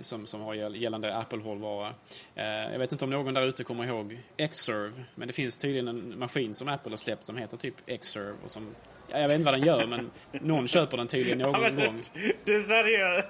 som, 0.00 0.26
som 0.26 0.40
har 0.40 0.54
gällande 0.54 1.16
Apple-hårdvara. 1.16 1.94
Jag 2.34 2.78
vet 2.78 2.92
inte 2.92 3.04
om 3.04 3.10
någon 3.10 3.34
där 3.34 3.42
ute 3.42 3.64
kommer 3.64 3.84
ihåg 3.84 4.18
Xserve, 4.50 5.04
men 5.14 5.28
det 5.28 5.34
finns 5.34 5.58
tydligen 5.58 5.88
en 5.88 6.18
maskin 6.18 6.54
som 6.54 6.68
Apple 6.68 6.92
har 6.92 6.96
släppt 6.96 7.24
som 7.24 7.36
heter 7.36 7.56
typ 7.56 8.00
Xserve 8.00 8.36
och 8.44 8.50
som 8.50 8.74
Ja, 9.08 9.18
jag 9.18 9.28
vet 9.28 9.34
inte 9.34 9.44
vad 9.44 9.54
den 9.54 9.66
gör, 9.66 9.86
men 9.86 10.10
någon 10.32 10.68
köper 10.68 10.96
den 10.96 11.06
tydligen 11.06 11.38
någon 11.38 11.62
ja, 11.62 11.70
du, 11.70 11.86
gång. 11.86 12.02
Du 12.44 12.62
seriös? 12.62 13.24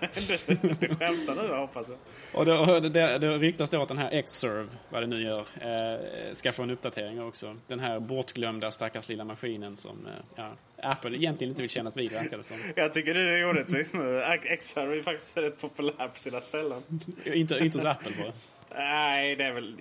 Du, 0.46 0.54
du 0.56 0.88
skämtar 0.88 1.48
nu 1.48 1.54
hoppas 1.54 1.88
jag. 1.88 1.98
Och 2.32 2.44
det, 2.44 2.80
det, 2.80 2.88
det, 2.88 3.18
det 3.18 3.38
ryktas 3.38 3.70
då 3.70 3.82
att 3.82 3.88
den 3.88 3.98
här 3.98 4.22
Xserve, 4.22 4.68
vad 4.88 5.02
det 5.02 5.06
nu 5.06 5.22
gör, 5.22 5.40
eh, 5.60 6.00
ska 6.32 6.52
få 6.52 6.62
en 6.62 6.70
uppdatering 6.70 7.22
också. 7.22 7.56
Den 7.66 7.80
här 7.80 8.00
bortglömda 8.00 8.70
stackars 8.70 9.08
lilla 9.08 9.24
maskinen 9.24 9.76
som 9.76 10.06
eh, 10.06 10.12
ja, 10.36 10.52
Apple 10.82 11.16
egentligen 11.16 11.50
inte 11.50 11.62
vill 11.62 11.70
kännas 11.70 11.96
vid, 11.96 12.12
verkar 12.12 12.36
det 12.36 12.42
som. 12.42 12.56
Jag 12.76 12.92
tycker 12.92 13.14
det 13.14 13.20
är 13.20 13.46
orättvist 13.46 13.94
nu. 13.94 14.22
Xserve 14.58 14.98
är 14.98 15.02
faktiskt 15.02 15.36
rätt 15.36 15.60
populär 15.60 16.08
på 16.08 16.18
sina 16.18 16.40
ställen. 16.40 16.82
inte, 17.24 17.58
inte 17.58 17.78
hos 17.78 17.84
Apple 17.84 18.12
bara. 18.22 18.32
Nej, 18.76 19.36
det 19.36 19.44
är 19.44 19.52
väl... 19.52 19.76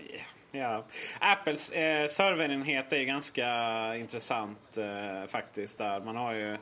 Ja. 0.55 0.85
Apples 1.19 1.69
eh, 1.69 2.07
serverenhet 2.07 2.93
är 2.93 2.97
ju 2.97 3.05
ganska 3.05 3.95
intressant 3.95 4.77
eh, 4.77 5.27
faktiskt. 5.27 5.77
Där. 5.77 5.99
Man 5.99 6.15
har 6.15 6.33
ju... 6.33 6.57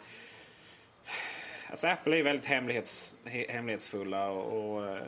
Alltså 1.69 1.87
Apple 1.87 2.19
är 2.19 2.23
väldigt 2.23 2.45
hemlighets, 2.45 3.15
hemlighetsfulla 3.49 4.29
och, 4.29 4.75
och 4.75 4.87
eh, 4.87 5.03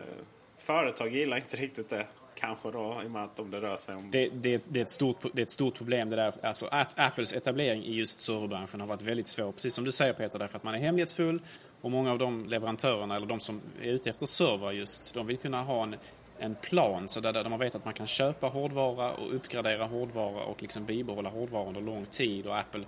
företag 0.57 1.15
gillar 1.15 1.37
inte 1.37 1.57
riktigt 1.57 1.89
det. 1.89 2.07
Kanske 2.35 2.71
då, 2.71 3.01
i 3.03 3.07
och 3.07 3.11
med 3.11 3.23
att 3.23 3.39
om 3.39 3.51
det 3.51 3.61
rör 3.61 3.75
sig 3.75 3.95
om... 3.95 4.11
Det, 4.11 4.29
det, 4.33 4.63
det, 4.69 4.79
är, 4.79 4.83
ett 4.83 4.89
stort, 4.89 5.17
det 5.33 5.41
är 5.41 5.43
ett 5.43 5.51
stort 5.51 5.75
problem 5.75 6.09
det 6.09 6.15
där. 6.15 6.45
Alltså 6.45 6.67
att 6.71 6.99
Apples 6.99 7.33
etablering 7.33 7.83
i 7.83 7.95
just 7.95 8.21
serverbranschen 8.21 8.79
har 8.79 8.87
varit 8.87 9.01
väldigt 9.01 9.27
svår. 9.27 9.51
Precis 9.51 9.73
som 9.73 9.83
du 9.83 9.91
säger 9.91 10.13
Peter, 10.13 10.39
därför 10.39 10.57
att 10.57 10.63
man 10.63 10.75
är 10.75 10.79
hemlighetsfull. 10.79 11.41
Och 11.81 11.91
många 11.91 12.11
av 12.11 12.17
de 12.17 12.45
leverantörerna, 12.45 13.15
eller 13.15 13.27
de 13.27 13.39
som 13.39 13.61
är 13.81 13.91
ute 13.91 14.09
efter 14.09 14.25
server 14.25 14.71
just, 14.71 15.13
de 15.13 15.27
vill 15.27 15.37
kunna 15.37 15.61
ha 15.61 15.83
en 15.83 15.95
en 16.39 16.55
plan 16.55 17.09
så 17.09 17.19
där, 17.19 17.33
där 17.33 17.49
man 17.49 17.59
vet 17.59 17.75
att 17.75 17.85
man 17.85 17.93
kan 17.93 18.07
köpa 18.07 18.47
hårdvara 18.47 19.13
och 19.13 19.35
uppgradera 19.35 19.85
hårdvara 19.85 20.43
och 20.43 20.61
liksom 20.61 20.85
bibehålla 20.85 21.29
hårdvara 21.29 21.67
under 21.67 21.81
lång 21.81 22.05
tid 22.05 22.47
och 22.47 22.57
Apple 22.57 22.85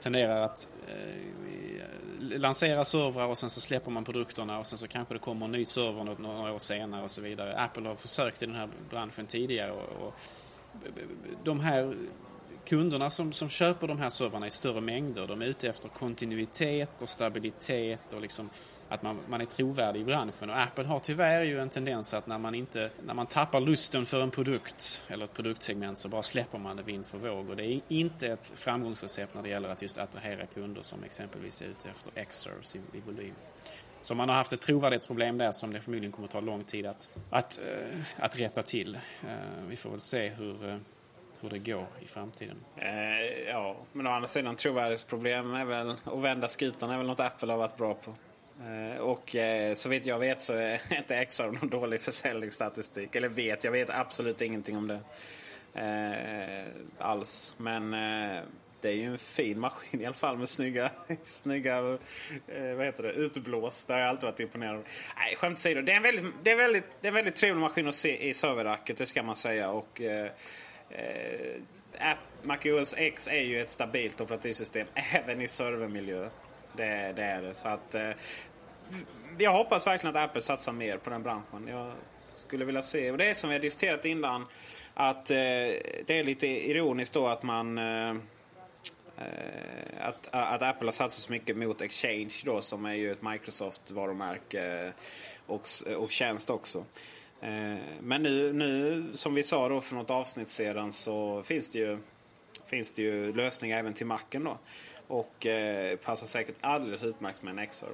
tenderar 0.00 0.44
att 0.44 0.68
eh, 0.88 2.38
lansera 2.38 2.84
servrar 2.84 3.26
och 3.26 3.38
sen 3.38 3.50
så 3.50 3.60
släpper 3.60 3.90
man 3.90 4.04
produkterna 4.04 4.58
och 4.58 4.66
sen 4.66 4.78
så 4.78 4.88
kanske 4.88 5.14
det 5.14 5.18
kommer 5.18 5.46
en 5.46 5.52
ny 5.52 5.64
server 5.64 6.04
några, 6.18 6.52
år 6.52 6.58
senare 6.58 7.02
och 7.02 7.10
så 7.10 7.22
vidare. 7.22 7.56
Apple 7.56 7.88
har 7.88 7.96
försökt 7.96 8.42
i 8.42 8.46
den 8.46 8.54
här 8.54 8.68
branschen 8.90 9.26
tidigare 9.26 9.72
och, 9.72 10.06
och 10.06 10.14
de 11.44 11.60
här 11.60 11.94
kunderna 12.66 13.10
som, 13.10 13.32
som 13.32 13.48
köper 13.48 13.88
de 13.88 13.98
här 13.98 14.10
servrarna 14.10 14.46
i 14.46 14.50
större 14.50 14.80
mängder, 14.80 15.26
de 15.26 15.42
är 15.42 15.46
ute 15.46 15.68
efter 15.68 15.88
kontinuitet 15.88 17.02
och 17.02 17.08
stabilitet 17.08 18.12
och 18.12 18.20
liksom 18.20 18.50
att 18.94 19.02
man, 19.02 19.18
man 19.28 19.40
är 19.40 19.44
trovärdig 19.44 20.00
i 20.00 20.04
branschen. 20.04 20.50
Och 20.50 20.60
Apple 20.60 20.84
har 20.84 20.98
tyvärr 20.98 21.42
ju 21.42 21.60
en 21.60 21.68
tendens 21.68 22.14
att 22.14 22.26
när 22.26 22.38
man, 22.38 22.54
inte, 22.54 22.90
när 23.06 23.14
man 23.14 23.26
tappar 23.26 23.60
lusten 23.60 24.06
för 24.06 24.22
en 24.22 24.30
produkt 24.30 25.02
eller 25.08 25.24
ett 25.24 25.34
produktsegment 25.34 25.98
så 25.98 26.08
bara 26.08 26.22
släpper 26.22 26.58
man 26.58 26.76
det 26.76 26.82
vind 26.82 27.06
för 27.06 27.18
våg. 27.18 27.50
Och 27.50 27.56
det 27.56 27.64
är 27.64 27.80
inte 27.88 28.28
ett 28.28 28.52
framgångsrecept 28.54 29.34
när 29.34 29.42
det 29.42 29.48
gäller 29.48 29.68
att 29.68 29.82
just 29.82 29.98
attrahera 29.98 30.46
kunder 30.46 30.82
som 30.82 31.04
exempelvis 31.04 31.62
är 31.62 31.66
ute 31.66 31.88
efter 31.88 32.24
Xserves 32.24 32.76
i, 32.76 32.78
i 32.78 33.00
volym. 33.06 33.34
Så 34.04 34.14
man 34.14 34.28
har 34.28 34.36
haft 34.36 34.52
ett 34.52 34.60
trovärdighetsproblem 34.60 35.38
där 35.38 35.52
som 35.52 35.72
det 35.72 35.80
förmodligen 35.80 36.12
kommer 36.12 36.28
att 36.28 36.32
ta 36.32 36.40
lång 36.40 36.64
tid 36.64 36.86
att, 36.86 37.10
att, 37.30 37.60
uh, 37.62 38.00
att 38.18 38.40
rätta 38.40 38.62
till. 38.62 38.98
Uh, 39.24 39.30
vi 39.68 39.76
får 39.76 39.90
väl 39.90 40.00
se 40.00 40.28
hur, 40.28 40.68
eh, 40.68 40.76
hur 41.40 41.50
det 41.50 41.58
går 41.58 41.86
i 42.00 42.06
framtiden. 42.06 42.56
Eh, 42.76 43.48
ja, 43.48 43.76
men 43.92 44.06
å 44.06 44.10
andra 44.10 44.26
sidan 44.26 44.56
trovärdighetsproblem 44.56 45.54
är 45.54 45.64
väl, 45.64 45.96
och 46.04 46.24
vända 46.24 46.48
skutan 46.48 46.90
är 46.90 46.96
väl 46.96 47.06
något 47.06 47.20
Apple 47.20 47.52
har 47.52 47.58
varit 47.58 47.76
bra 47.76 47.94
på. 47.94 48.14
Eh, 48.60 49.00
och 49.00 49.36
eh, 49.36 49.74
så 49.74 49.88
vitt 49.88 50.06
jag 50.06 50.18
vet 50.18 50.40
så 50.40 50.52
är 50.52 50.80
inte 50.98 51.16
Extra 51.16 51.46
någon 51.46 51.68
dålig 51.68 52.00
försäljningsstatistik. 52.00 53.14
Eller 53.14 53.28
vet, 53.28 53.64
jag 53.64 53.72
vet 53.72 53.90
absolut 53.90 54.40
ingenting 54.40 54.76
om 54.76 54.88
det. 54.88 55.00
Eh, 55.74 56.64
alls. 56.98 57.54
Men 57.56 57.90
det 58.80 58.88
är 58.88 58.94
ju 58.94 59.04
en 59.04 59.18
fin 59.18 59.60
maskin 59.60 60.00
i 60.00 60.06
alla 60.06 60.14
fall 60.14 60.38
med 60.38 60.48
snygga, 60.48 60.90
snygga 61.22 61.82
vad 62.76 62.84
heter 62.84 63.02
det, 63.02 63.12
utblås. 63.12 63.84
Det 63.84 63.92
har 63.92 64.00
jag 64.00 64.08
alltid 64.08 64.24
varit 64.24 64.40
imponerad 64.40 64.76
av. 64.76 64.84
Nej, 65.16 65.36
skämt 65.36 65.58
åsido. 65.58 65.82
Det 65.82 65.92
är 65.92 65.96
en 65.96 66.02
väldigt, 66.02 66.34
det 66.42 66.50
är 66.50 66.56
väldigt, 66.56 66.84
det 67.00 67.06
är 67.06 67.10
en 67.10 67.14
väldigt 67.14 67.36
trevlig 67.36 67.60
maskin 67.60 67.88
att 67.88 67.94
se 67.94 68.28
i 68.28 68.34
serverracket, 68.34 68.96
det 68.96 69.06
ska 69.06 69.22
man 69.22 69.36
säga. 69.36 69.70
Och, 69.70 70.00
eh, 70.00 70.30
Mac 72.00 72.16
MacOS 72.42 72.94
X 72.96 73.28
är 73.28 73.40
ju 73.40 73.60
ett 73.60 73.70
stabilt 73.70 74.20
operativsystem 74.20 74.86
även 74.94 75.40
i 75.40 75.48
servermiljö. 75.48 76.28
Det, 76.76 77.12
det 77.16 77.22
är 77.22 77.42
det. 77.42 77.54
Så 77.54 77.68
att, 77.68 77.94
eh, 77.94 78.10
jag 79.38 79.52
hoppas 79.52 79.86
verkligen 79.86 80.16
att 80.16 80.24
Apple 80.28 80.40
satsar 80.40 80.72
mer 80.72 80.96
på 80.96 81.10
den 81.10 81.22
branschen. 81.22 81.68
Jag 81.68 81.92
skulle 82.36 82.64
vilja 82.64 82.82
se, 82.82 83.10
och 83.10 83.18
det 83.18 83.30
är 83.30 83.34
som 83.34 83.50
vi 83.50 83.56
har 83.56 83.60
diskuterat 83.62 84.04
innan, 84.04 84.46
att 84.94 85.30
eh, 85.30 85.36
det 86.06 86.08
är 86.08 86.24
lite 86.24 86.46
ironiskt 86.46 87.14
då 87.14 87.26
att 87.26 87.42
man 87.42 87.78
eh, 87.78 88.10
eh 88.10 88.16
att, 90.00 90.28
att 90.30 90.62
Apple 90.62 90.86
har 90.86 90.92
satsat 90.92 91.20
så 91.20 91.32
mycket 91.32 91.56
mot 91.56 91.82
Exchange 91.82 92.42
då 92.44 92.60
som 92.60 92.84
är 92.84 92.94
ju 92.94 93.12
ett 93.12 93.22
Microsoft-varumärke 93.22 94.86
eh, 94.86 94.92
och, 95.46 95.68
och 95.96 96.10
tjänst 96.10 96.50
också. 96.50 96.84
Eh, 97.40 97.76
men 98.00 98.22
nu, 98.22 98.52
nu 98.52 99.04
som 99.14 99.34
vi 99.34 99.42
sa 99.42 99.68
då 99.68 99.80
för 99.80 99.94
något 99.94 100.10
avsnitt 100.10 100.48
sedan 100.48 100.92
så 100.92 101.42
finns 101.42 101.68
det 101.68 101.78
ju, 101.78 101.98
finns 102.66 102.92
det 102.92 103.02
ju 103.02 103.32
lösningar 103.32 103.78
även 103.78 103.94
till 103.94 104.06
Macen 104.06 104.44
då. 104.44 104.58
Och 105.06 105.46
eh, 105.46 105.96
passar 105.96 106.26
säkert 106.26 106.56
alldeles 106.60 107.04
utmärkt 107.04 107.42
med 107.42 107.58
en 107.58 107.66
XR. 107.66 107.86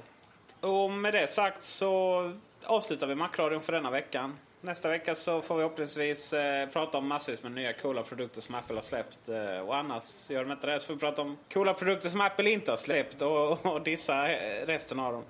Och 0.61 0.91
med 0.91 1.13
det 1.13 1.27
sagt 1.27 1.63
så 1.63 2.31
avslutar 2.63 3.07
vi 3.07 3.15
Macradion 3.15 3.61
för 3.61 3.73
denna 3.73 3.91
veckan. 3.91 4.37
Nästa 4.61 4.89
vecka 4.89 5.15
så 5.15 5.41
får 5.41 5.55
vi 5.55 5.61
förhoppningsvis 5.61 6.33
eh, 6.33 6.69
prata 6.69 6.97
om 6.97 7.07
massvis 7.07 7.43
med 7.43 7.51
nya 7.51 7.73
coola 7.73 8.03
produkter 8.03 8.41
som 8.41 8.55
Apple 8.55 8.75
har 8.75 8.81
släppt. 8.81 9.29
Eh, 9.29 9.59
och 9.59 9.75
annars, 9.75 10.29
gör 10.29 10.43
de 10.43 10.51
inte 10.51 10.67
det 10.67 10.79
så 10.79 10.85
får 10.85 10.93
vi 10.93 10.99
prata 10.99 11.21
om 11.21 11.37
coola 11.53 11.73
produkter 11.73 12.09
som 12.09 12.21
Apple 12.21 12.49
inte 12.49 12.71
har 12.71 12.77
släppt 12.77 13.21
och, 13.21 13.65
och 13.73 13.81
dissa 13.81 14.31
eh, 14.31 14.65
resten 14.65 14.99
av 14.99 15.13
dem. 15.13 15.23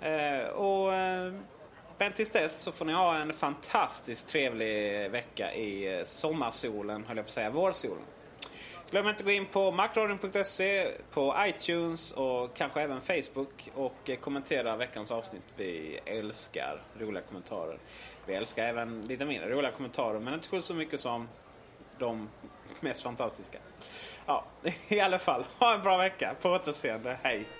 Eh, 0.00 0.48
och, 0.48 0.94
eh, 0.94 1.32
men 1.98 2.12
tills 2.12 2.30
dess 2.30 2.60
så 2.60 2.72
får 2.72 2.84
ni 2.84 2.92
ha 2.92 3.16
en 3.16 3.32
fantastiskt 3.32 4.28
trevlig 4.28 5.10
vecka 5.10 5.54
i 5.54 5.98
eh, 5.98 6.02
sommarsolen, 6.04 7.04
höll 7.04 7.16
jag 7.16 7.26
på 7.26 7.28
att 7.28 7.34
säga, 7.34 7.50
vårsolen. 7.50 8.04
Glöm 8.90 9.08
inte 9.08 9.20
att 9.20 9.24
gå 9.24 9.30
in 9.30 9.46
på 9.46 9.70
macradion.se, 9.70 10.88
på 11.10 11.34
iTunes 11.38 12.12
och 12.12 12.56
kanske 12.56 12.82
även 12.82 13.00
Facebook 13.00 13.70
och 13.74 14.10
kommentera 14.20 14.76
veckans 14.76 15.10
avsnitt. 15.10 15.42
Vi 15.56 15.98
älskar 16.04 16.82
roliga 16.98 17.22
kommentarer. 17.22 17.78
Vi 18.26 18.34
älskar 18.34 18.64
även 18.64 19.02
lite 19.02 19.24
mindre 19.24 19.50
roliga 19.50 19.72
kommentarer 19.72 20.20
men 20.20 20.34
inte 20.34 20.48
fullt 20.48 20.64
så 20.64 20.74
mycket 20.74 21.00
som 21.00 21.28
de 21.98 22.28
mest 22.80 23.02
fantastiska. 23.02 23.58
Ja, 24.26 24.44
i 24.88 25.00
alla 25.00 25.18
fall. 25.18 25.44
Ha 25.58 25.74
en 25.74 25.82
bra 25.82 25.96
vecka. 25.96 26.34
På 26.40 26.50
återseende. 26.50 27.18
Hej! 27.22 27.59